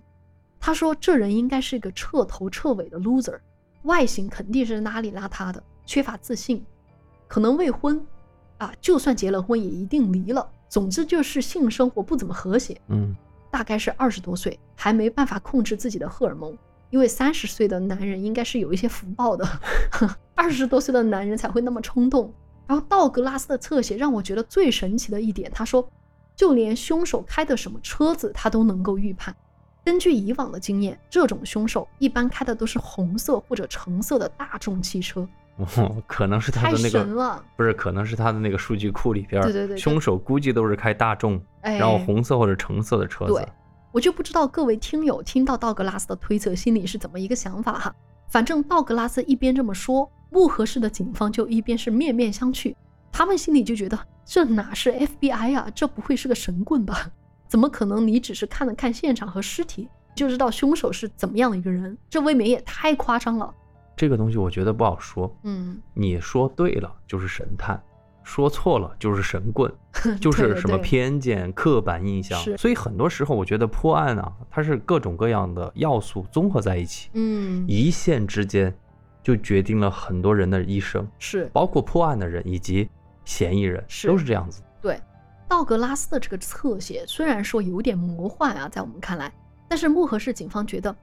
[0.59, 3.39] 他说，这人应该是一个彻头彻尾的 loser，
[3.81, 6.63] 外形肯定是邋里邋遢的，缺乏自信，
[7.27, 7.99] 可能未婚，
[8.63, 10.47] 啊，就算结了婚也一定离了。
[10.69, 13.15] 总之就是性生活不怎么和谐，嗯，
[13.51, 16.57] 大概是二十多岁，还没办法控制自己的荷尔蒙。
[16.89, 19.45] 因为三十岁的男人应该是有一些福报的，
[20.35, 22.31] 二十多岁的男人才会那么冲动。
[22.65, 25.87] 然后道格拉斯的侧写让我觉得最神奇的一点，他说，
[26.35, 29.35] 就连凶手开的什么车子他都能够预判。
[29.83, 43.47] 根据以往的经验，这种凶手一般开的都是红色或者橙色的大众汽车，哦， 可能是他的那个，不是，可能是他的那个数据库里边儿，对对对对凶手估计都是开大众，哎，然后红色或者橙色的车子对。
[43.91, 47.95] 我就不知道各位听友听到道格拉斯的推测心里是怎么一个想法哈。
[48.27, 52.75] 反正道格拉斯一边这么说，穆合市的警方就一边是面面相觑，
[53.11, 57.11] 他们心里就觉得这哪是 FBI 啊，这不会是个神棍吧？
[57.47, 58.07] 怎么可能？
[58.07, 61.95] 你只是看了看现场和尸体就知道凶手是怎么样的一个人？
[62.09, 63.53] 这未免也太夸张了。
[63.95, 65.33] 这个东西我觉得不好说。
[65.43, 67.81] 嗯，你说对了就是神探，
[68.23, 69.71] 说错了就是神棍，
[70.19, 72.39] 就是什么偏见、刻板印象。
[72.39, 72.57] 是。
[72.57, 78.73] 所以很多时候我觉得破案啊，它是各种各样的要素综合在一起，嗯，一线之间
[79.21, 81.49] 就决定了很多人的一生，是。
[81.53, 82.89] 包括破案的人以及
[83.25, 84.07] 嫌疑人是。
[84.07, 84.61] 都是这样子。
[84.81, 84.99] 对，
[85.47, 89.31] 道格拉斯的这个侧写虽然说有点魔幻啊，在我们看来，
[89.69, 90.93] 但是漠河市警方觉得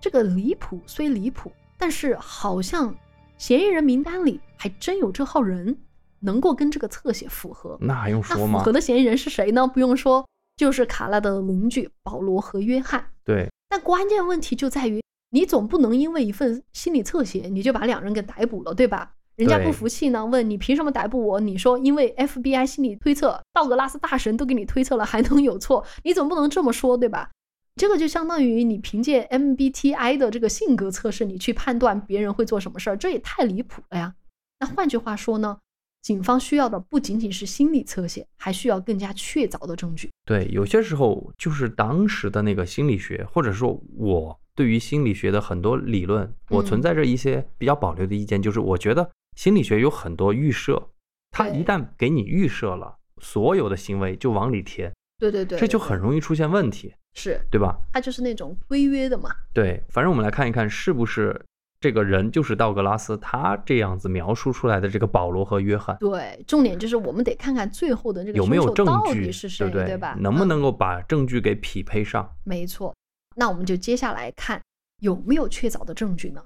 [0.00, 2.94] 这个离谱虽离谱，但是好像
[3.36, 5.76] 嫌疑人名单里还真有这号人
[6.20, 7.76] 能够跟这个侧写符合。
[7.80, 8.70] 那还用说吗合？
[8.70, 9.66] 的嫌疑人是谁呢？
[9.66, 10.24] 不用说，
[10.56, 13.04] 就是卡拉的邻居保罗和约翰。
[13.24, 19.14] 对，但关键问题就在于，你总不能因为一份心理侧写，你就把两人给逮捕了，对吧？
[19.34, 21.40] 人家不服气呢，问你凭什么逮捕我？
[21.40, 25.84] 你说因为 FBI 心理推测，道格拉斯大神都给你推测了，还能有错？
[26.04, 27.28] 你总不能这么说，对吧？
[27.76, 34.14] 这个就相当于你凭借 MBTI 的这个性格测试，你去判断别人会做什么事儿，这也太离谱了呀。
[34.60, 35.58] 那换句话说呢，
[36.02, 40.10] 警方需要的不仅仅是心理侧写，还需要更加确凿的证据。
[40.24, 50.90] 对，有些时候就是当时的那个心理学，或者说我对于心理学的很多理论，我存嗯在着一些比较保留的意见，就是我觉得心理学有很多预设，
[51.30, 57.78] 它一旦给你预设了，所有的行为就往里填，对对对，这就很容易出现问题，是对吧？
[57.92, 59.30] 他就是那种规约的嘛。
[59.52, 61.38] 对，反正我们来看一看，是不是
[61.80, 65.96] 这个人就是道格拉斯他这样子描述出来的这个保罗和约翰。
[65.98, 69.96] 对，重点就是我们得看看最后的这个有没有证凶手到据，底是谁，对？
[69.96, 70.16] 吧？
[70.20, 72.28] 能不嗯能够把证据给匹配上？
[72.44, 72.94] 没错，
[73.36, 74.60] 那我们就接下来看
[75.00, 76.42] 有没有确凿的证据呢？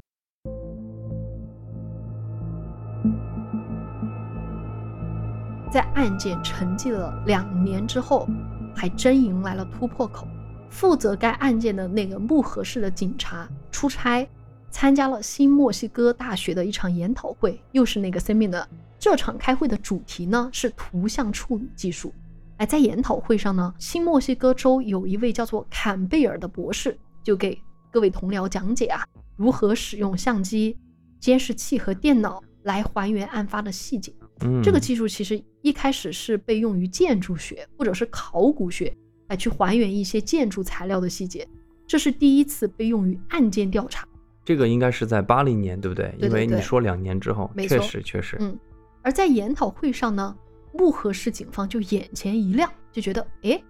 [5.71, 8.27] 在案件沉寂了两年之后，
[8.75, 10.27] 还真迎来了突破口。
[10.71, 14.29] 负责该案件的那个木合市的警察出差，
[14.71, 18.64] 参加了新墨西哥大学的一场研讨会，又是那个 seminar。
[18.99, 22.12] 这场开会的主题呢是图像处理技术。
[22.57, 27.59] 哎，在研讨会上呢，新墨西哥州有一位叫做坎贝尔的博士，就给
[27.91, 29.05] 各位同僚讲解啊，
[29.37, 30.77] 如何使用相机、
[31.21, 34.12] 监视器和电脑来还原案发的细节。
[34.41, 38.95] 嗯，这个技术其实一开始是被用于建筑学或者是考古学
[39.29, 41.47] 来去还原一些建筑材料的细节，
[41.87, 44.07] 这是第一次被用于案件调查。
[44.45, 46.14] 这个应该是在八零年，对不对？
[46.18, 48.57] 因为你说两年之后，确没错实确实，嗯，
[49.03, 50.37] 而在研讨会上呢，
[50.72, 53.64] 木河市警方就眼前一亮，就觉得，诶，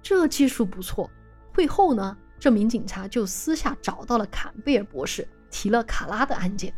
[0.00, 1.10] 这技术不错。
[1.52, 6.72] 会后呢，这名警察就私下找到了坎贝尔博士，提了卡拉的案件。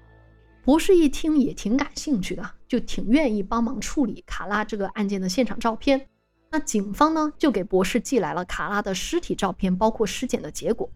[0.65, 6.09] 博士一听也挺感兴趣的，就挺愿意帮忙处理卡拉这个案件的现场照片。
[6.53, 10.89] 那警方呢，就给博士寄来了卡拉的尸体照片，包括尸检的结果。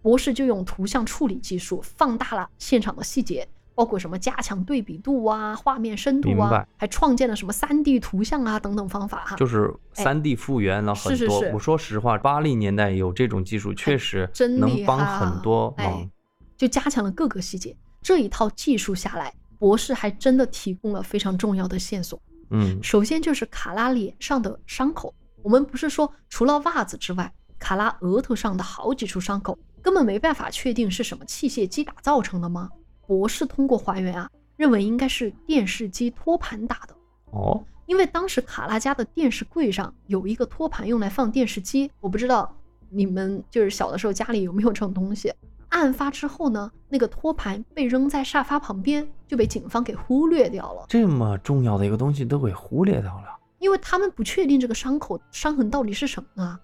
[0.00, 9.36] 博士就用图像处理技术放大了现场的细节，包括什么加强对比度啊、画面深度啊，还创建了什么三 D 图像啊等等方法哈。
[9.36, 11.16] 就是三 D 复原了很多。
[11.16, 15.86] 是是是我说实话，八零年代有这种技术，确实真能帮很多忙。
[15.86, 16.10] 哎
[16.56, 17.76] 就加强了各个细节。
[18.00, 22.18] 这一套技术下来，博士还真的提供了非常重要的线索。
[22.56, 32.70] 嗯，首先就是卡拉脸上的伤口，我们不是说除了袜子之外，卡拉额头上的好几处伤口根本没办法确定是什么器械击打造成的吗？
[33.08, 36.94] 博士通过还原啊，认为应该是电视机托盘打的。
[37.32, 42.56] 哦，因为当时卡拉家的电视柜上有一个托盘用来放电视机，我不知道
[42.88, 45.32] 你们就是小的时候家里有没有这种东西。
[45.74, 53.26] 案发之后呢，那个托盘被扔在沙发旁边，就被警方给忽略掉了，这么重要的一个东西都给忽略掉了。
[53.58, 56.60] 因为他们不确定这个伤口伤痕到底是什么啊。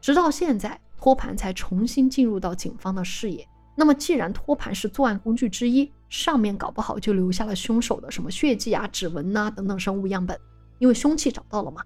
[0.00, 3.46] 直到现在，托盘才重新进入到警方的视野。
[3.74, 10.38] 那么，既然托盘是作案工具之一，上面搞不好就留下了凶手的什么血迹啊、指纹呐、等等生物样本，
[10.78, 11.82] 因为凶器找到了嘛。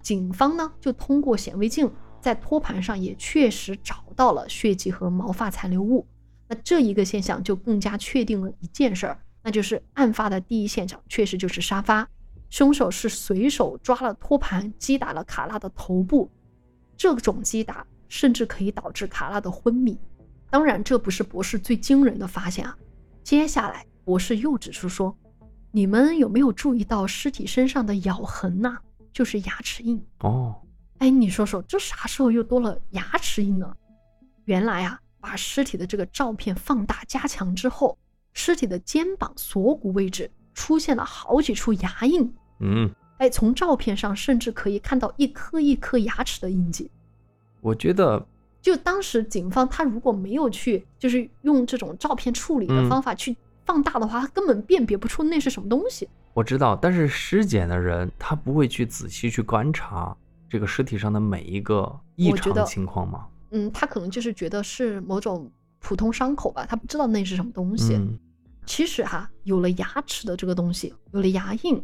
[0.00, 1.90] 警方呢就通过显微镜
[2.26, 6.04] 在托盘上也确实找到了血迹和毛发残留物。
[6.48, 12.08] 那这一个现象就更加确定了一件事儿，那就是案发的第一现场确实就是沙发，
[12.50, 16.28] 凶手是随手抓了托盘击打了卡拉的头部，
[16.96, 19.96] 这种击打甚至可以导致卡拉的昏迷。
[20.50, 22.76] 当然，这不是博士最惊人的发现啊。
[23.22, 25.16] 接下来，博士又指出说，
[25.70, 28.78] 你们有没有注意到尸体身上的咬痕呐、
[29.12, 30.04] 就是牙齿印。
[30.18, 30.56] 哦，
[30.98, 33.76] 哎，你说说，这啥时候又多了牙齿印呢？
[34.44, 37.98] 原来啊，把尸体的这个照片放大加强之后，
[38.32, 42.32] 尸体的肩膀锁骨位置出现了好几处牙印。
[42.60, 46.90] 嗯，哎，从照片上甚至可以看到一颗一颗牙齿的印记。
[47.60, 48.24] 我觉得
[48.62, 56.08] 就当时警方他如果没有去，就是用这种照片处理的嗯方法去放大的话，他根本辨别不出那是什么东西。
[56.32, 60.16] 我知道，但是尸检的人他不会去仔细去观察
[60.48, 63.26] 这个尸体上的每一个异常情况吗？
[63.50, 67.94] 嗯，他可能就是觉得是某种普通伤口吧，他不知道那是什么东西。
[67.94, 68.18] 嗯，
[68.66, 71.82] 其实哈，有了牙齿的这个东西，有了牙印，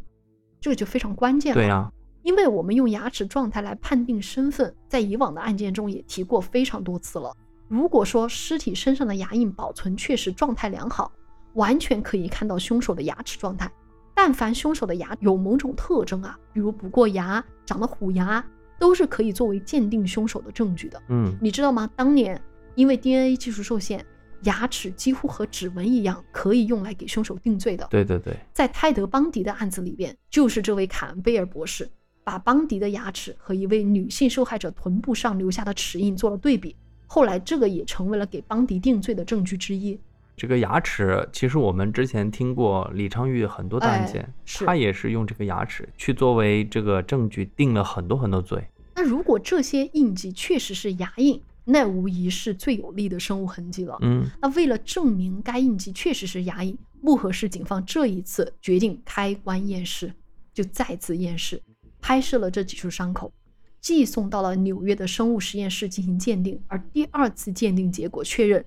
[0.61, 1.61] 这个就非常关键了。
[1.61, 1.91] 对呀、
[2.23, 7.35] 因为我们用牙齿状态来判定身份，在以往的案件中也提过非常多次了。
[7.69, 11.11] 如果说尸体身上的牙印保存确实状态良好，
[11.55, 13.71] 完全可以看到凶手的牙齿状态。
[14.15, 18.45] 但凡凶手的牙有某种特征啊，比如补过牙、长了虎牙，
[18.79, 21.03] 都是可以作为鉴定凶手的证据的。
[21.09, 21.91] 嗯，你知道吗？
[21.97, 22.41] 当年
[22.75, 24.05] 因为 DNA 技术受限，
[24.43, 27.87] 牙齿几乎和指纹一样，可以用来给凶手定罪的。
[27.91, 31.89] 对对对，在泰德·邦迪的案子里边，就是这位坎贝尔博士
[32.25, 39.99] 把邦迪的牙齿和一位女性受害者臀部上留下的齿印做了对比，后来这个也成为了给邦迪定罪的证据之一。
[40.43, 48.61] 这个牙齿，其实我们之前听过李昌钰很多的案哎件，是他也是用这个牙齿去作为这个证据定了很多很多罪。
[48.97, 53.97] 那如果这些印记确实是牙印，那无疑是最有力的生物痕迹了。
[54.01, 60.13] 嗯，那为了证明该印记确实是牙印，漠河市警方这一次决定开棺验尸，
[60.53, 61.63] 就再次验尸，
[62.01, 63.33] 拍摄了这几处伤口，
[63.81, 66.61] 寄送到了纽约的生物实验室进行鉴定。
[66.67, 68.65] 而第二次鉴定结果确认，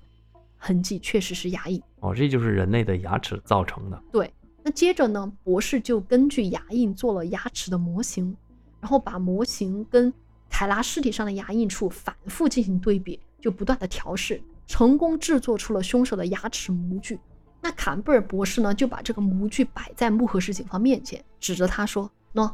[0.56, 1.82] 痕迹确实是牙印。
[2.00, 4.02] 哦，这就是人类的牙齿造成的。
[4.12, 4.32] 对，
[4.62, 8.36] 那接着呢，博士就根据牙印做了牙齿的模型，
[8.80, 10.12] 然后把模型跟
[10.48, 17.18] 凯拉尸体上的牙印处反复进行对比，就不断的调试，成功制作出了凶手的牙齿模具。
[17.60, 22.52] 那坎贝尔博士呢，就把这个模具摆在穆赫市警方面前，指着他说：“喏，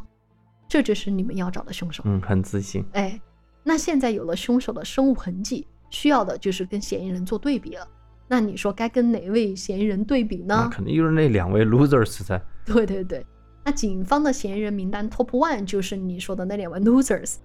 [0.66, 2.02] 这就是你们要找的凶手。
[2.06, 2.82] 嗯，很自信。
[2.92, 3.20] 哎，
[3.62, 7.86] 那现在有了凶手的生物痕迹，需要的就是跟嫌疑人做对比了。
[8.26, 10.56] 那你说该跟哪位嫌疑人对比呢？
[10.64, 12.42] 那肯定就是那两位 losers 噻。
[12.64, 13.24] 对对对，
[13.64, 17.36] 那警方的嫌疑人名单 top one 就是你说的那两位 losers，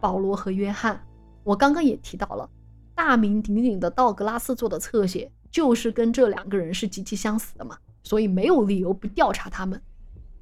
[0.00, 1.04] 保罗和约翰。
[1.42, 2.48] 我刚刚也提到了，
[2.94, 9.80] 大名鼎鼎的道格拉斯做的侧写就是跟这两个人是极其相似的嘛，所以没有理由不调查他们。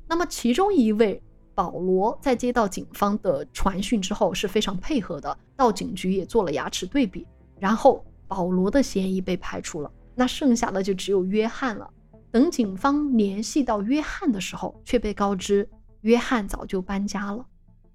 [0.07, 1.23] 那么其中一位
[1.55, 7.27] 保罗在接到警方的传讯之后是非常配合的，到警局也做了牙齿对比，
[7.59, 11.91] 然后保罗的嫌疑被排除了，那剩下的就只有约翰了。
[12.31, 15.69] 等警方联系到约翰的时候，却被告知
[16.01, 17.47] 约翰早就搬家了。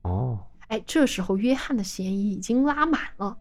[0.03, 0.39] 哦，
[0.69, 3.37] 哎，这时候约翰的嫌疑已经拉满了，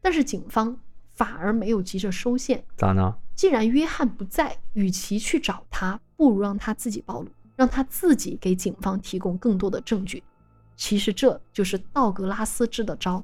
[0.00, 0.74] 但是警方
[1.12, 2.64] 反而没有急着收线。
[2.76, 3.14] 咋呢？
[3.34, 10.24] 既然约翰不在，与其去找他，不如让他自己暴露，让他自己给警方提供更多的证据。
[10.74, 13.22] 其实这就是道格拉斯支的招。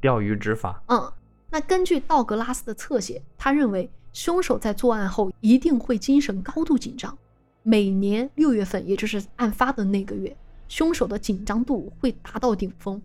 [0.00, 0.82] 钓鱼执法。
[0.88, 1.12] 嗯，
[1.52, 7.14] 那根据道格拉斯的侧写，他认为凶手在作案后一定会精神高度紧张。
[7.62, 10.34] 每年六月份，也就是案发的那个月，
[10.66, 13.00] 凶手的紧张度会达到顶峰。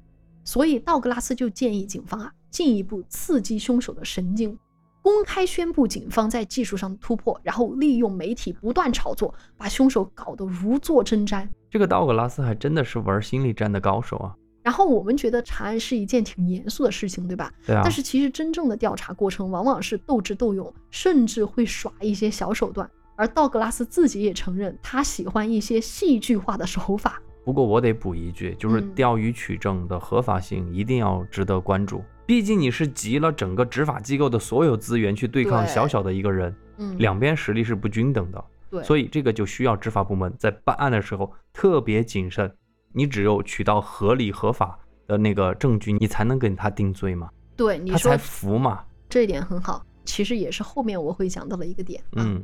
[0.45, 4.57] 所以道格拉斯就建议警方啊，进一步刺激凶手的神经，
[5.01, 11.45] 公开宣布警方在技术上的突破，然后利用媒体不断炒作，把凶手搞得如坐针毡。
[11.69, 14.33] 这个道格拉斯还真的是玩心理战的高手啊。
[14.67, 17.49] 然后我们觉得查案是一件挺严肃的事情，对吧？
[17.65, 17.79] 对啊。
[17.81, 22.85] 但是其实真正的调查过程往往是斗智斗勇，甚至会耍一些小手段。
[23.15, 27.21] 而道格拉斯自己也承认，他喜欢一些戏剧化的手法。
[27.45, 32.03] 不过我得补一句，就是钓鱼取证的合法性一定要值得关注。
[32.25, 38.45] 毕竟你是集了整个执法机构的所有资源去对抗小小的一个人，嗯，两边实力是不均等的。
[38.69, 42.53] 对，所以这个就需要执法部门在办案的时候特别谨慎。
[42.93, 47.29] 你只有取到合理合法的那个证据，你才能给他定罪嘛？
[47.55, 48.83] 对，他才服嘛。
[49.09, 52.03] 这一点很好，其实也是后面我会讲到的一个点。
[52.13, 52.43] 嗯，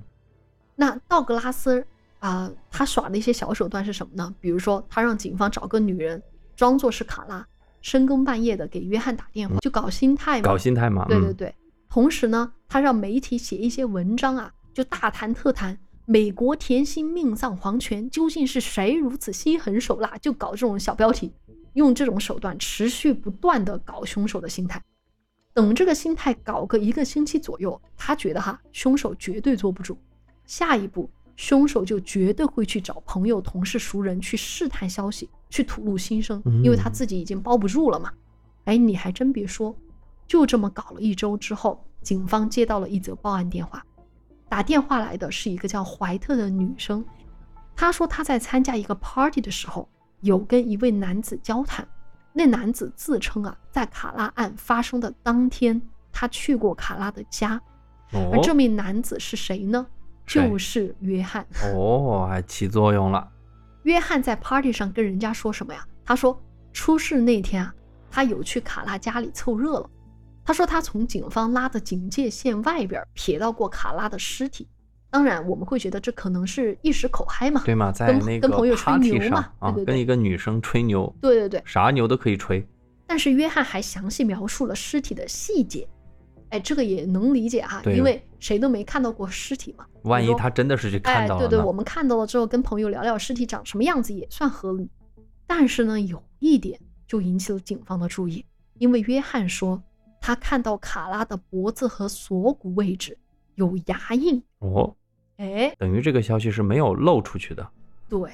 [0.76, 1.86] 那道格拉斯
[2.20, 4.34] 啊，他耍的一些小手段是什么呢？
[4.40, 6.22] 比如说，他让警方找个女人
[6.56, 7.46] 装作是卡拉，
[7.82, 10.44] 深更半夜的给约翰打电话，就搞心态嘛。
[10.44, 11.06] 搞心态嘛。
[11.08, 11.54] 对对对。
[11.90, 15.78] 同时呢，他让媒体写一些文章啊，就大谈特谈。
[16.06, 20.18] 美国甜心命丧黄泉，究竟是谁如此心狠手辣？
[20.18, 21.32] 就搞这种小标题，
[21.74, 24.82] 用这种手段持续不断的搞凶手的心态。
[25.54, 29.98] 等这个心态搞个一个星期左右，他觉得哈，凶手绝对坐不住。
[30.46, 38.12] 下一步，凶手就绝对会去找朋友、同事、熟人去试探消息，去吐露心声，因为他自己已经包不住了嘛。
[38.66, 39.74] 哎，你还真别说，
[40.28, 43.86] 就这么搞了一周之后，警方接到了一则报案电话。
[44.54, 47.04] 打电话来的是一个叫怀特的女生，
[47.76, 49.90] 她说她在参加一个 party 的时候，
[50.22, 51.84] 有跟一位男子交谈。
[52.32, 55.82] 那男子自称啊，在卡拉案发生的当天，
[56.12, 57.60] 他去过卡拉的家。
[58.12, 59.88] 而这名男子是谁呢？
[60.28, 61.44] 就是约翰。
[61.74, 63.28] 哦，还起作用了。
[63.82, 65.84] 约翰在 party 上跟人家说什么呀？
[66.06, 66.40] 他说
[66.72, 67.74] 出事那天啊，
[68.12, 69.90] 他有去卡拉家里凑热闹。
[70.46, 74.68] 他说他从警方拉的警戒线外边瞥到过卡拉的尸体，
[75.10, 77.92] 当然我们会觉得这可能是一时口嗨嘛，对吗？
[77.92, 82.66] 在那个 party 上啊，跟一个女生吹牛，对对对，啥牛都可以吹。
[83.08, 85.88] 但是约翰还详细描述了尸体的细节，
[86.50, 89.86] 哎，这个也能理解哈，因为谁都没看到过尸体嘛。
[90.02, 94.90] 万一他真的是去看到了，对对，我们看到了之后跟朋友聊聊尸体长什么样子也算合理。
[95.48, 96.78] 但是呢，有一点
[97.08, 98.44] 就引起了警方的注意，
[98.78, 99.82] 因为约翰说。
[100.26, 103.18] 他看到卡拉的脖子和锁骨位置
[103.56, 104.96] 有牙印哦，
[105.36, 107.70] 哎，等于这个消息是没有漏出去的。
[108.08, 108.32] 对，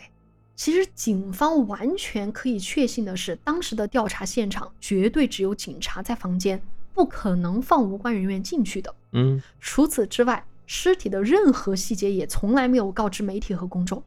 [0.55, 6.61] 其实警方完全可以确信的是，当时的调查现场绝对只有警察在房间，
[6.93, 8.95] 不可能放无关人员进去的。
[9.13, 14.03] 嗯，除此之外，尸体的任何细节也从来没有告知媒体和公众。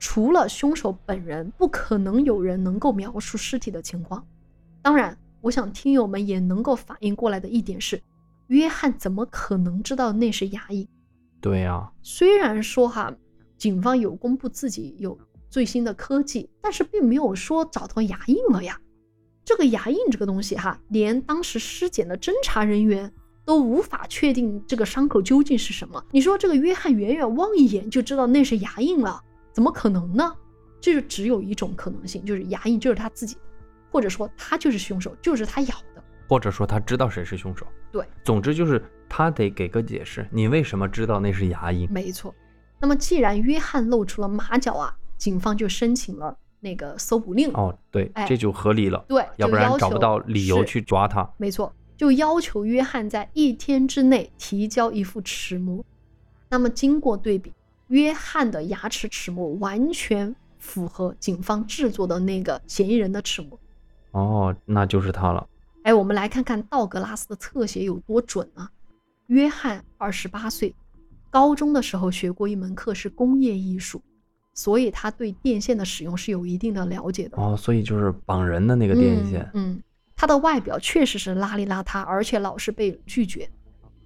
[0.00, 4.26] 除了凶手本人，不可能有人能够描述尸体的情况。
[4.82, 5.16] 当然。
[5.44, 8.00] 我想听友们也能够反应过来的一点是，
[8.46, 10.88] 约翰怎么可能知道那是牙印？
[11.38, 13.14] 对呀，虽然说哈，
[13.58, 15.18] 警方有公布自己有
[15.50, 18.80] 最新的科技，但是并没有说找到牙印了呀。
[19.44, 23.12] 这个牙印这个东西哈，连当时尸检的侦查人员
[23.44, 26.02] 都无法确定这个伤口究竟是什么。
[26.10, 29.20] 你说这个约翰远远望一眼就知道那是牙印了，
[29.52, 30.32] 怎么可能呢？
[30.80, 33.36] 这就只有一种可能性，就是牙印就是他自己。
[33.94, 37.64] 或者说他就是凶手，就是他咬的，或者说他知道谁是凶手。
[37.92, 41.88] 对，总之就是他得给个解释，你为什么知道那是牙印？
[41.92, 42.34] 没错。
[42.80, 47.52] 那么既然约翰露出了马脚啊，警方就申请了那个搜捕令。
[47.52, 49.04] 哦，对，这就合理了。
[49.06, 51.30] 对，要不然找不到理由去抓他。
[51.36, 55.84] 没错，就要求约翰在一天之内提交一副齿模。
[56.50, 57.52] 那么经过对比，
[57.86, 63.56] 约翰的牙齿齿模完全符合警方制作的那个嫌疑人的齿模。
[64.14, 65.46] 哦，那就是他了。
[65.82, 68.70] 哎，我们来看看道格拉斯的侧写有多准啊！
[69.26, 70.74] 约翰二十八岁，
[71.30, 74.00] 高中的时候学过一门课是工业艺术，
[74.54, 77.36] 所以他对电线的使用是有一定的了解的。
[77.36, 79.50] 哦，所以就是绑人的那个电线。
[79.54, 79.82] 嗯，
[80.16, 83.50] 他的外表确实是邋里邋遢，而且老是被拒绝。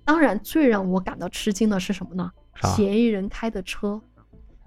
[0.05, 2.33] 当然，最让我感到吃惊的是什么呢？
[2.75, 4.01] 嫌疑人开的车，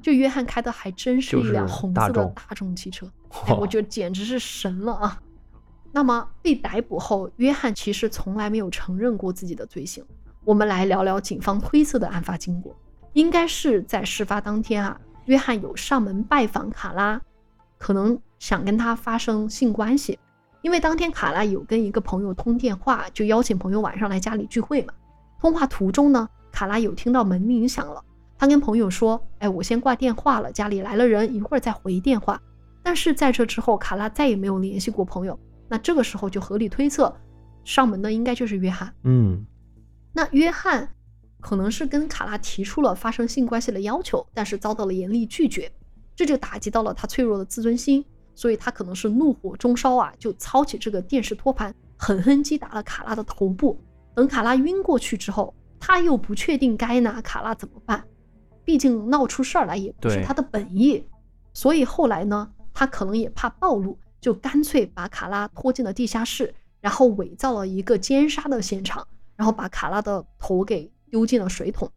[0.01, 3.11] 就约翰开的还真是一辆红色的大众汽车，
[3.47, 5.21] 哎，我觉得简直是神了啊！
[5.91, 10.03] 那么被逮捕后，约翰其实从来没有承认过自己的罪行。
[10.43, 12.75] 我们来聊聊警方推测的案发经过，
[13.13, 17.21] 应该是在事发当天啊，约翰有上门拜访卡拉，
[17.77, 20.17] 可能想跟他发生性关系，
[20.61, 24.93] 因为当天卡拉有跟一个朋友通电话，就邀请朋友晚上来家里聚会嘛。
[25.39, 28.01] 通话途中呢，卡拉有听到门铃响了，
[28.37, 32.41] 他跟朋友说：“哎，我先挂电话了，家里来了人，一会儿再回电话。”
[32.81, 35.37] 但是在这之后，卡拉再也没有联系过朋友。
[35.71, 37.15] 那这个时候就合理推测，
[37.63, 38.93] 上门的应该就是约翰。
[39.03, 39.45] 嗯
[40.11, 40.93] 那约翰
[41.39, 45.71] 可能是跟卡拉提出了发生性关系的要求，但是遭到了严厉拒绝，
[46.13, 48.03] 这就打击到了他脆弱的自尊心，
[48.35, 53.79] 所以他可能是怒火中烧啊，就操起这个电视托盘，狠狠击打了卡拉的头部。
[54.13, 58.03] 等卡拉晕过去之后，他又不确定该拿卡拉怎么办，
[58.65, 61.01] 毕竟闹出事儿来也不是他的本意，
[61.53, 69.05] 所以后来呢，他可能也怕暴露，就干脆把卡拉拖进了地下室，然后伪造了一个奸杀的现场，
[69.35, 71.91] 然后把卡拉的头给丢进了水桶。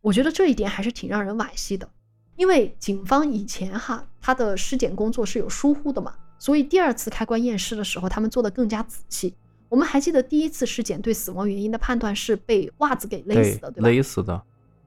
[0.00, 1.88] 我觉得这一点还是挺让人惋惜的，
[2.36, 9.34] 因为警方以前哈他的尸检工作是有疏忽的嘛，所以第二次开棺验尸的时候，他们做的更加仔细。
[9.68, 13.88] 我们还记得第一次尸检对死亡原因的判断是被袜子给勒死的，对吧？
[13.90, 14.42] 勒死的，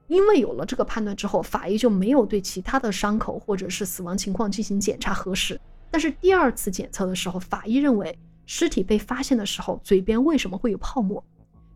[0.08, 5.60] 因为有了这个判断之后，法医就没有对其他的伤口或者是死亡情况进行检查核实。
[5.92, 11.22] 但是第二次检测的时候，法医认为尸体被发现的时候，嘴边为什么会有泡沫？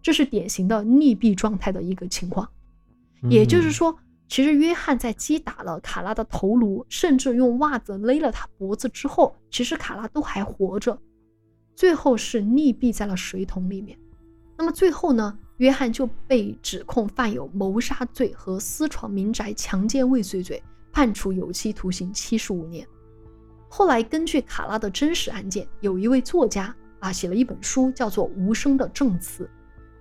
[0.03, 2.49] 这是典型的溺毙状态的一个情况。
[3.29, 10.99] 也就是嗯，说，其实约翰在击打了卡拉的头颅，甚至用袜子勒了他脖子之后，其实卡拉都还活着，
[11.75, 13.99] 最后是溺毙在了水桶里面。
[14.57, 22.87] 那么最后呢，约翰就被指控犯有谋杀罪和私闯民宅强奸未遂罪，判处有期徒刑七十五年。
[23.69, 29.45] 后来根据卡拉的真实案件，有一位作家啊写了一本书，叫做《无声的证词》，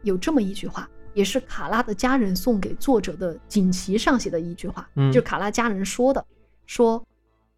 [0.04, 6.24] 有这么一句话，也是卡拉的家人送给作者的锦旗上写的一句话，嗯就是卡拉家人说的，
[6.66, 7.04] 说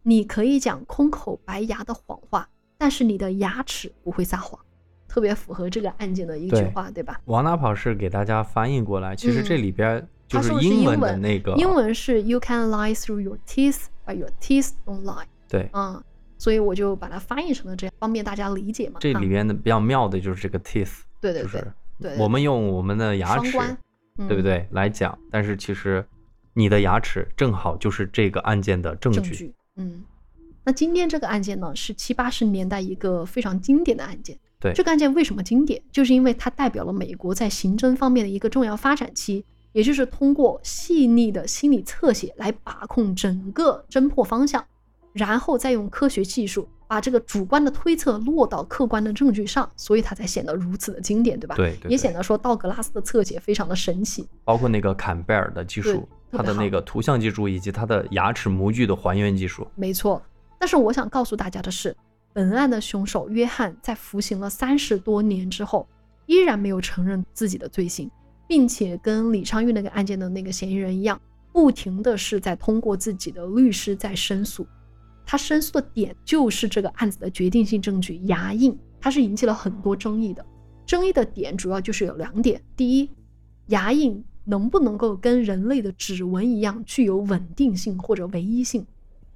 [0.02, 2.48] 你可以讲空口白牙的谎话，
[2.78, 4.58] 但是你的牙齿不会撒谎，
[5.06, 7.20] 特别符合这个案件的一句话，对吧？
[7.26, 15.26] 王大跑是给大家翻译过来，其实这嗯里边就是英文的文那个，英文是 You can lie through your teeth, but your teeth don't lie。
[15.48, 16.02] 对，嗯，
[16.36, 18.96] 所以我就把它翻译成了这样，方便大家理解嘛。
[18.98, 23.58] 啊这里边的比较妙的就是这个 teeth，对对对就是对，我们用我们的牙齿？
[24.26, 26.04] 对不对来讲，但是其实
[26.52, 30.02] 你的牙齿正好就是这个案件的证据，证据，嗯。
[30.64, 34.36] 那今天这个案件呢，是七八十年代一个非常经典的案件。
[34.60, 35.80] 对这个案件为什么经典？
[35.92, 44.66] 就是因为它代表了美国在刑侦方面的一个重要发展期，也就是通过细腻的心理侧写来把控整个侦破方向，
[45.12, 51.54] 然后再用科学技术把这个主观的推测落到客观的证据上，所以它才显得如此的经典，对吧？
[51.54, 54.28] 对对对也显得说道格拉斯的侧写非常的神奇。
[54.44, 60.22] 包括那个坎贝尔的技术，特别好它的那个图像技术以及他的牙齿模具的还原技术，没错，
[60.58, 61.94] 但是我想告诉大家的是，
[62.32, 65.86] 本案的凶手约翰在服刑了三十多年之后，
[66.26, 68.10] 依然没有承认自己的罪行，
[68.46, 71.20] 并且跟李昌钰那个案件的那个嫌疑人一样，
[71.52, 74.66] 不停的是在通过自己的律师在申诉。
[75.30, 80.42] 他申诉的点就是这个案子的决定性证据牙印，它是引起了很多争议的。
[80.86, 83.10] 争议的点主要就是有两点：第一，
[83.66, 88.86] 牙印能不能够跟人类的指纹一样具有稳定性或者唯一性？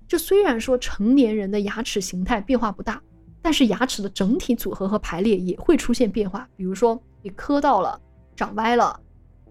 [0.08, 2.98] 就虽然说成年人的牙齿形态变化不大，
[3.42, 8.00] 但是牙齿的整体组合和排列也会出现变化，比如说你磕到了、
[8.34, 8.98] 长歪了，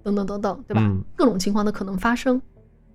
[0.02, 0.82] 等等等等，对吧？
[0.82, 2.42] 嗯各种情况的可能发生。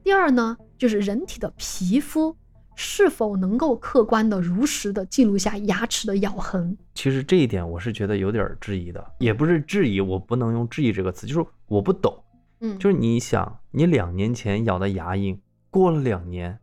[0.03, 2.37] 第二呢，就是人体的皮肤
[2.77, 6.77] 是否能够客观的、如实的记录下牙齿的咬痕。
[6.95, 12.15] 其实这一点我是觉得有点儿质疑的，也不是质疑，我不能用质疑这个词，就是我不懂。
[12.61, 16.59] 嗯，就是你想，你两年前咬的牙印，过了两年，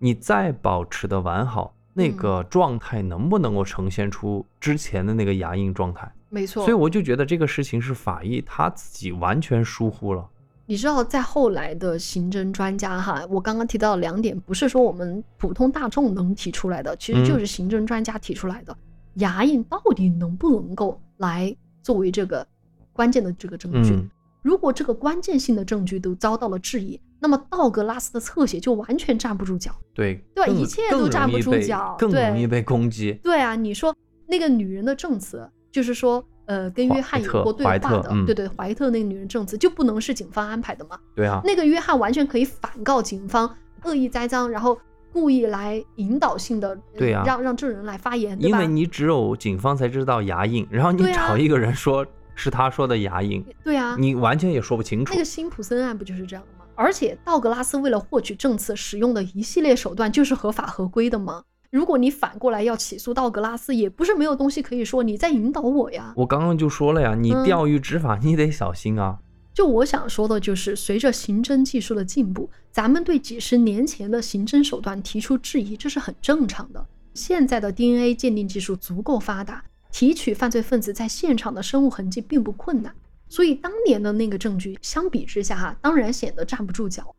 [0.00, 6.12] 你再保持的完好，那嗯个状态能不能够呈现出之前的那个牙印状态？
[6.28, 6.64] 没错。
[6.64, 10.28] 所以我就觉得这个事情是法医他自己完全疏忽了。
[10.68, 18.76] 你知道，在后来的刑侦专家哈，我刚刚提到的两点，不是说我们普通大众能提出来的，其实就嗯是刑侦专家提出来的。
[19.14, 22.46] 牙印到底能不能够来作为这个
[22.92, 23.92] 关键的这个证据？
[23.94, 24.10] 嗯，
[24.42, 29.70] 如果这个关键性的证据都遭到了质疑，那么道格拉斯的侧写就完全站不住脚。
[29.94, 33.12] 对，更对一切都站不住脚更容易被攻击。
[33.22, 33.94] 对啊，你说
[34.26, 40.98] 那个女人的证词，就是说呃跟约翰有过对话的，对对，怀特那个女人证词就不能是警方安排的吗？
[41.14, 44.78] 对啊，那个约翰完全可以反告警方恶意栽赃，然后
[45.12, 55.12] 故意来引导性的，对啊，让让证人来发言，因为你只有警方才知道牙印，然后你找一个人说是他说的牙印，对啊，你完全也说不清楚。
[55.12, 56.64] 那个辛普森案不就是这样的吗？
[56.74, 61.42] 而且道格拉斯为了获取证词使用的一系列手段就是合法合规的吗？
[61.76, 66.14] 如果你反过来要起诉道格拉斯，也不是没有东西可以说，你在引导我呀。
[66.16, 69.18] 我刚刚就说了呀，你钓鱼执法，你得小心啊。
[69.52, 76.82] 就我想说的就是，随着刑侦技术的进步，咱们对几十年前的刑侦手段提出质疑，这是很正常的。
[77.12, 79.62] 现在的 DNA 鉴定技术足够发达，
[79.92, 82.90] 提取犯罪分子在现场的生物痕迹并不困难。
[83.28, 87.14] 所以当年的那个证据相比之下，哈，当然显得站不住脚。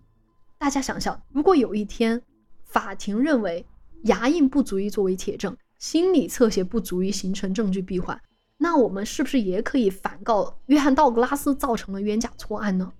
[0.57, 2.19] 大家想想，如果有一天
[2.65, 3.63] 法庭认为
[4.07, 8.19] 牙印不足以作为铁证，心理侧写不足以形成证据闭环，
[8.57, 12.91] 那我们是不是也可以反告约翰道格拉斯造成了冤假错案呢？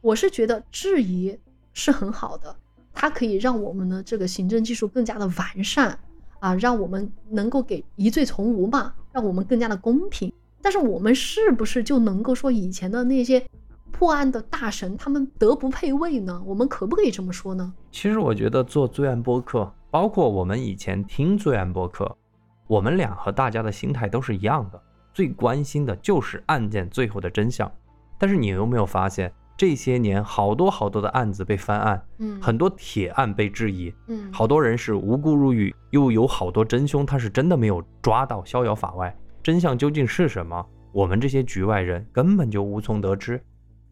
[0.00, 1.38] 我是觉得质疑
[1.72, 2.56] 是很好的，
[2.92, 5.98] 它可以让我们的这个行政技术更加的完善
[6.40, 10.32] 啊，让我们能够给疑罪从无嘛，让我们更加的公平。
[10.60, 13.44] 但是我们是不是就能够说以前的那些
[13.90, 16.42] 破案的大神他们德不配位呢？
[16.46, 17.72] 我们可不可以这么说呢？
[17.92, 22.18] 其实我觉得做罪案播客，包括我们以前听罪案播客，
[22.66, 24.82] 我们俩和大家的心态都是一样的，
[25.12, 27.70] 最关心的就是案件最后的真相。
[28.18, 39.16] 但是你有没有发现，这些年好多好多的案子被翻案，嗯，很多铁案被质疑，嗯，好多人是无辜入狱，又有好多真凶他是真的没有抓到，逍遥法外。
[39.44, 40.66] 真相究竟是什么？
[40.90, 43.40] 我们这些局外人根本就无从得知。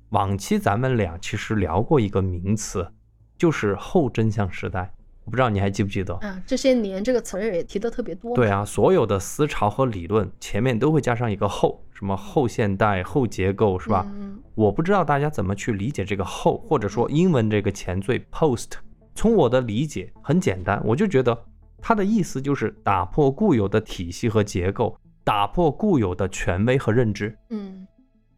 [0.09, 2.93] 往期咱们俩其实聊过一个名词，
[3.39, 4.93] 就是后真相时代。
[5.25, 6.17] 我不知道你还记不记得？
[6.23, 8.35] 嗯，这些年这个词儿也提的特别多。
[8.35, 14.05] 对啊，所有的思潮和理论前面都会加上一个后，什么后现代、后结构，是吧？
[14.15, 14.39] 嗯。
[14.55, 18.73] 我不知道大家怎么去理解这个后，或者说英文这个前缀 post。
[19.15, 21.39] 从我的理解很简单，我就觉得
[21.81, 24.97] 它的意思就是打破固有的体系和结构。
[25.25, 27.33] 打破固有的权威和认知。
[27.51, 27.87] 嗯，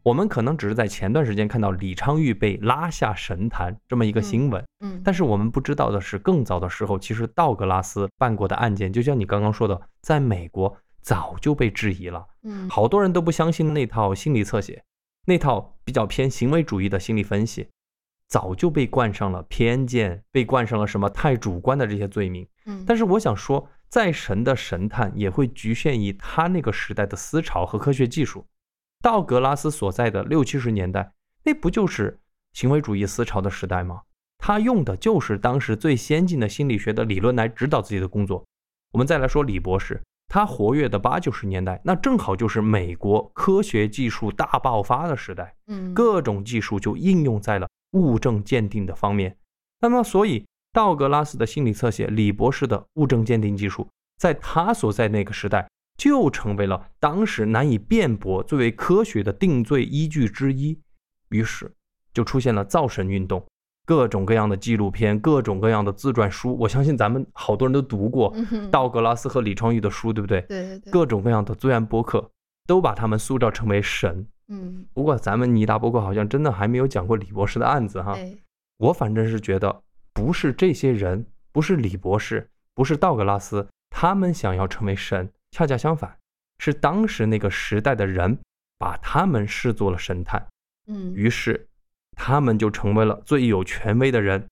[0.05, 4.63] 我们可能只是在前段时间看到李昌钰被拉下神坛这么一个新闻。
[4.81, 12.23] 嗯，但是我们不知道的是，更早的时候，其实道格拉斯办过的案件，就像你刚刚说的，在美国早就被质疑了。
[12.43, 14.83] 嗯，好多人都不相信那套心理侧写，
[15.25, 17.67] 那套比较偏行为主义的心理分析，
[18.27, 22.47] 早就被冠上了偏见，被冠上了什么太主观的这些罪名。
[22.67, 23.67] 嗯，但是我想说。
[23.87, 28.45] 再神的神探也会局限于他那个时代的思潮和科学技术。
[29.05, 31.11] 道格拉斯所在的六七十年代，
[31.43, 32.17] 那不就是
[32.53, 34.01] 行为主义思潮的时代吗？
[34.39, 38.43] 他用的就是当时最先进的心理学的理论来指导自己的工作。
[38.93, 49.37] 我们再来说李博士，他活跃的八九十年代，那正好就是美国科学技术大爆发的时代，嗯，各种技术就应用在了物证鉴定的方面。
[49.81, 50.43] 那么，所以。
[50.73, 53.87] 道格拉斯的心理侧写，李博士的物证鉴定技术，
[54.17, 60.79] 在他所在那个时代，就成为了当时难以辩驳、最为科学的定罪依据之一。
[61.29, 61.71] 于是，
[62.13, 63.45] 就出现了造神运动，
[63.85, 66.57] 各种各样的纪录片，各种各样的自传书。
[66.57, 68.33] 我相信咱们好多人都读过
[68.71, 70.41] 道格拉斯和李昌钰的书，对不对？
[70.41, 70.91] 对对对。
[70.91, 72.29] 各种各样的罪案播客，
[72.67, 74.27] 都把他们塑造成为神。
[74.47, 74.85] 嗯。
[74.93, 78.17] 不过，咱们尼达播客好像真的还没有讲过李博士的案子哈。
[78.77, 79.81] 我反正是觉得。
[80.13, 86.13] 不是这些人，不是李博士，不是道格拉斯，他们想要成为神，恰恰相反，
[86.59, 88.37] 是当时那个时代的人
[88.77, 90.45] 把他们视作了神探，
[90.87, 91.65] 嗯，于是
[92.17, 94.45] 他们就成为了最有权威的人。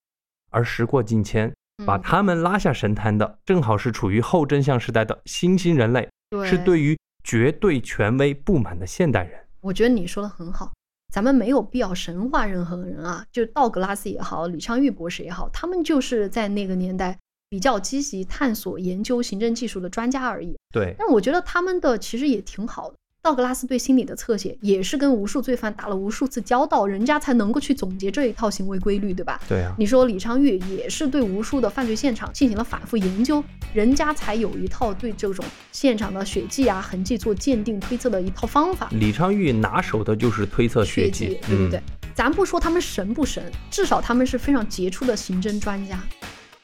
[0.49, 1.53] 而时过境迁，
[1.85, 6.09] 把他们拉下神坛的，正好是处于后真相时代的新兴人类，
[6.45, 9.37] 是对于绝对权威不满的现代人。
[9.59, 10.71] 我觉得你说的很好。
[11.13, 17.19] 咱们没有必要神化任何人啊，就道格拉斯也好，李昌钰博士也好，他们就是在那个年代
[17.53, 20.55] 比较积极探索研究刑侦技术的专家而已。
[20.73, 22.95] 对，但我觉得他们的其实也挺好的。
[23.21, 29.39] 道格拉斯对心理的侧写，也是跟无数罪犯打了无数次交道，人家才能够去总结这一套行为规律，对吧？
[29.47, 29.75] 对啊。
[29.77, 38.89] 你说李昌钰也是对无数的犯罪现场进行了反复研究，人家才有一套对这种现场的血迹啊痕迹做鉴定推测的一套方法。
[38.93, 41.79] 李昌钰拿手的就是推测血迹，对不对？
[42.15, 46.01] 咱不说他们神不神，至少他们是非常杰出的刑侦专家。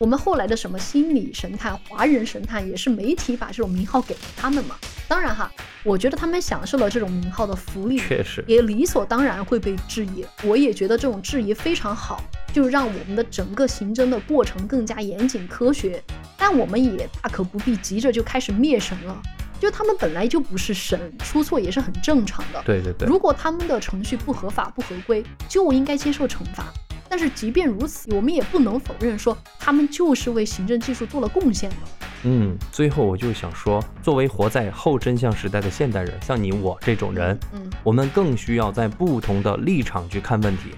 [0.02, 4.78] 我们后来的什么心理神探、华人神探，也是媒体把这种名号给了他们嘛。
[5.10, 5.52] 当然哈，
[5.84, 10.24] 我觉得他们享受了这种名号的福利，确实也理所当然会被质疑。
[10.44, 12.24] 我也觉得这种质疑非常好，
[12.54, 16.02] 就让我们的整个刑侦的过程更加严谨科学。
[16.38, 19.22] 但我们也大可不必急着就开始灭神了。
[19.60, 22.64] 就他们本来就不是神，出错也是很正常的。
[22.66, 26.72] 对对对，如果他们的程序不合法、不合规，就应该接受惩罚。
[27.10, 31.76] 但是即便如此，我们也不能否认说他们就是为行政技术做了贡献的。
[32.24, 40.72] 嗯，最后我就想说，作为活在后真相时代的现代人，像你我这种人，嗯，我们更需要在不同的立场去看问题。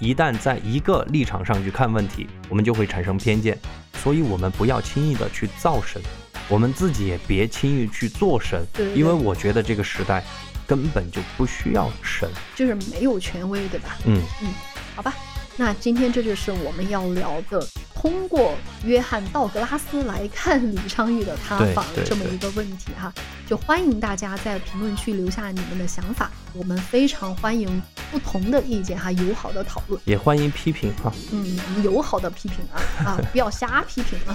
[0.00, 3.56] 一旦在一个立场上去看问题，我们就会产生偏见。
[4.02, 6.00] 所以，我们不要轻易的去造神，
[6.48, 10.24] 我们自己也别轻易去做神，对对因为我觉得这个时代
[10.66, 12.28] 根本就不需要神。
[12.56, 13.98] 就是没有权威，对吧？
[14.06, 14.48] 嗯嗯，
[14.96, 15.14] 好吧，
[15.60, 17.62] 那今天这就是我们要聊的，
[17.94, 23.12] 通过约翰道格拉斯来看李昌钰的塌房这么一个问题哈，
[23.46, 31.12] 就欢迎大家在评论区留下你们的想法，我们非常欢迎不同的意见哈，友好的讨论，也欢迎批评哈。
[31.30, 32.80] 嗯，友好的批评啊
[33.12, 34.32] 啊，不要瞎批评啊，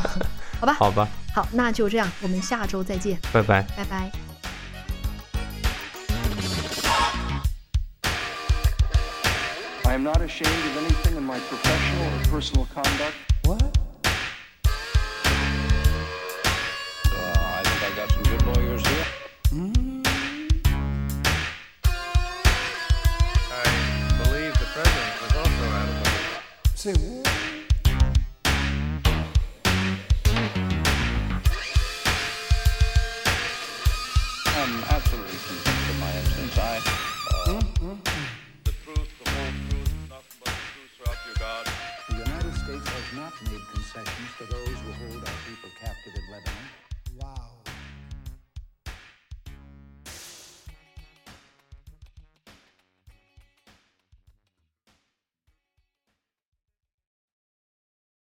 [0.59, 3.63] 好吧，好吧，好，那就这样，我们下周再见，拜拜。
[3.75, 4.34] 拜拜。
[9.95, 13.15] Am not ashamed of anything in my professional or personal conduct.
[13.45, 13.63] What?
[17.05, 17.21] Uh,
[17.55, 19.05] I think I got some good lawyers here.
[23.51, 23.63] I
[24.21, 27.34] believe the president was also out of the Say what?
[43.95, 44.74] sessions for those.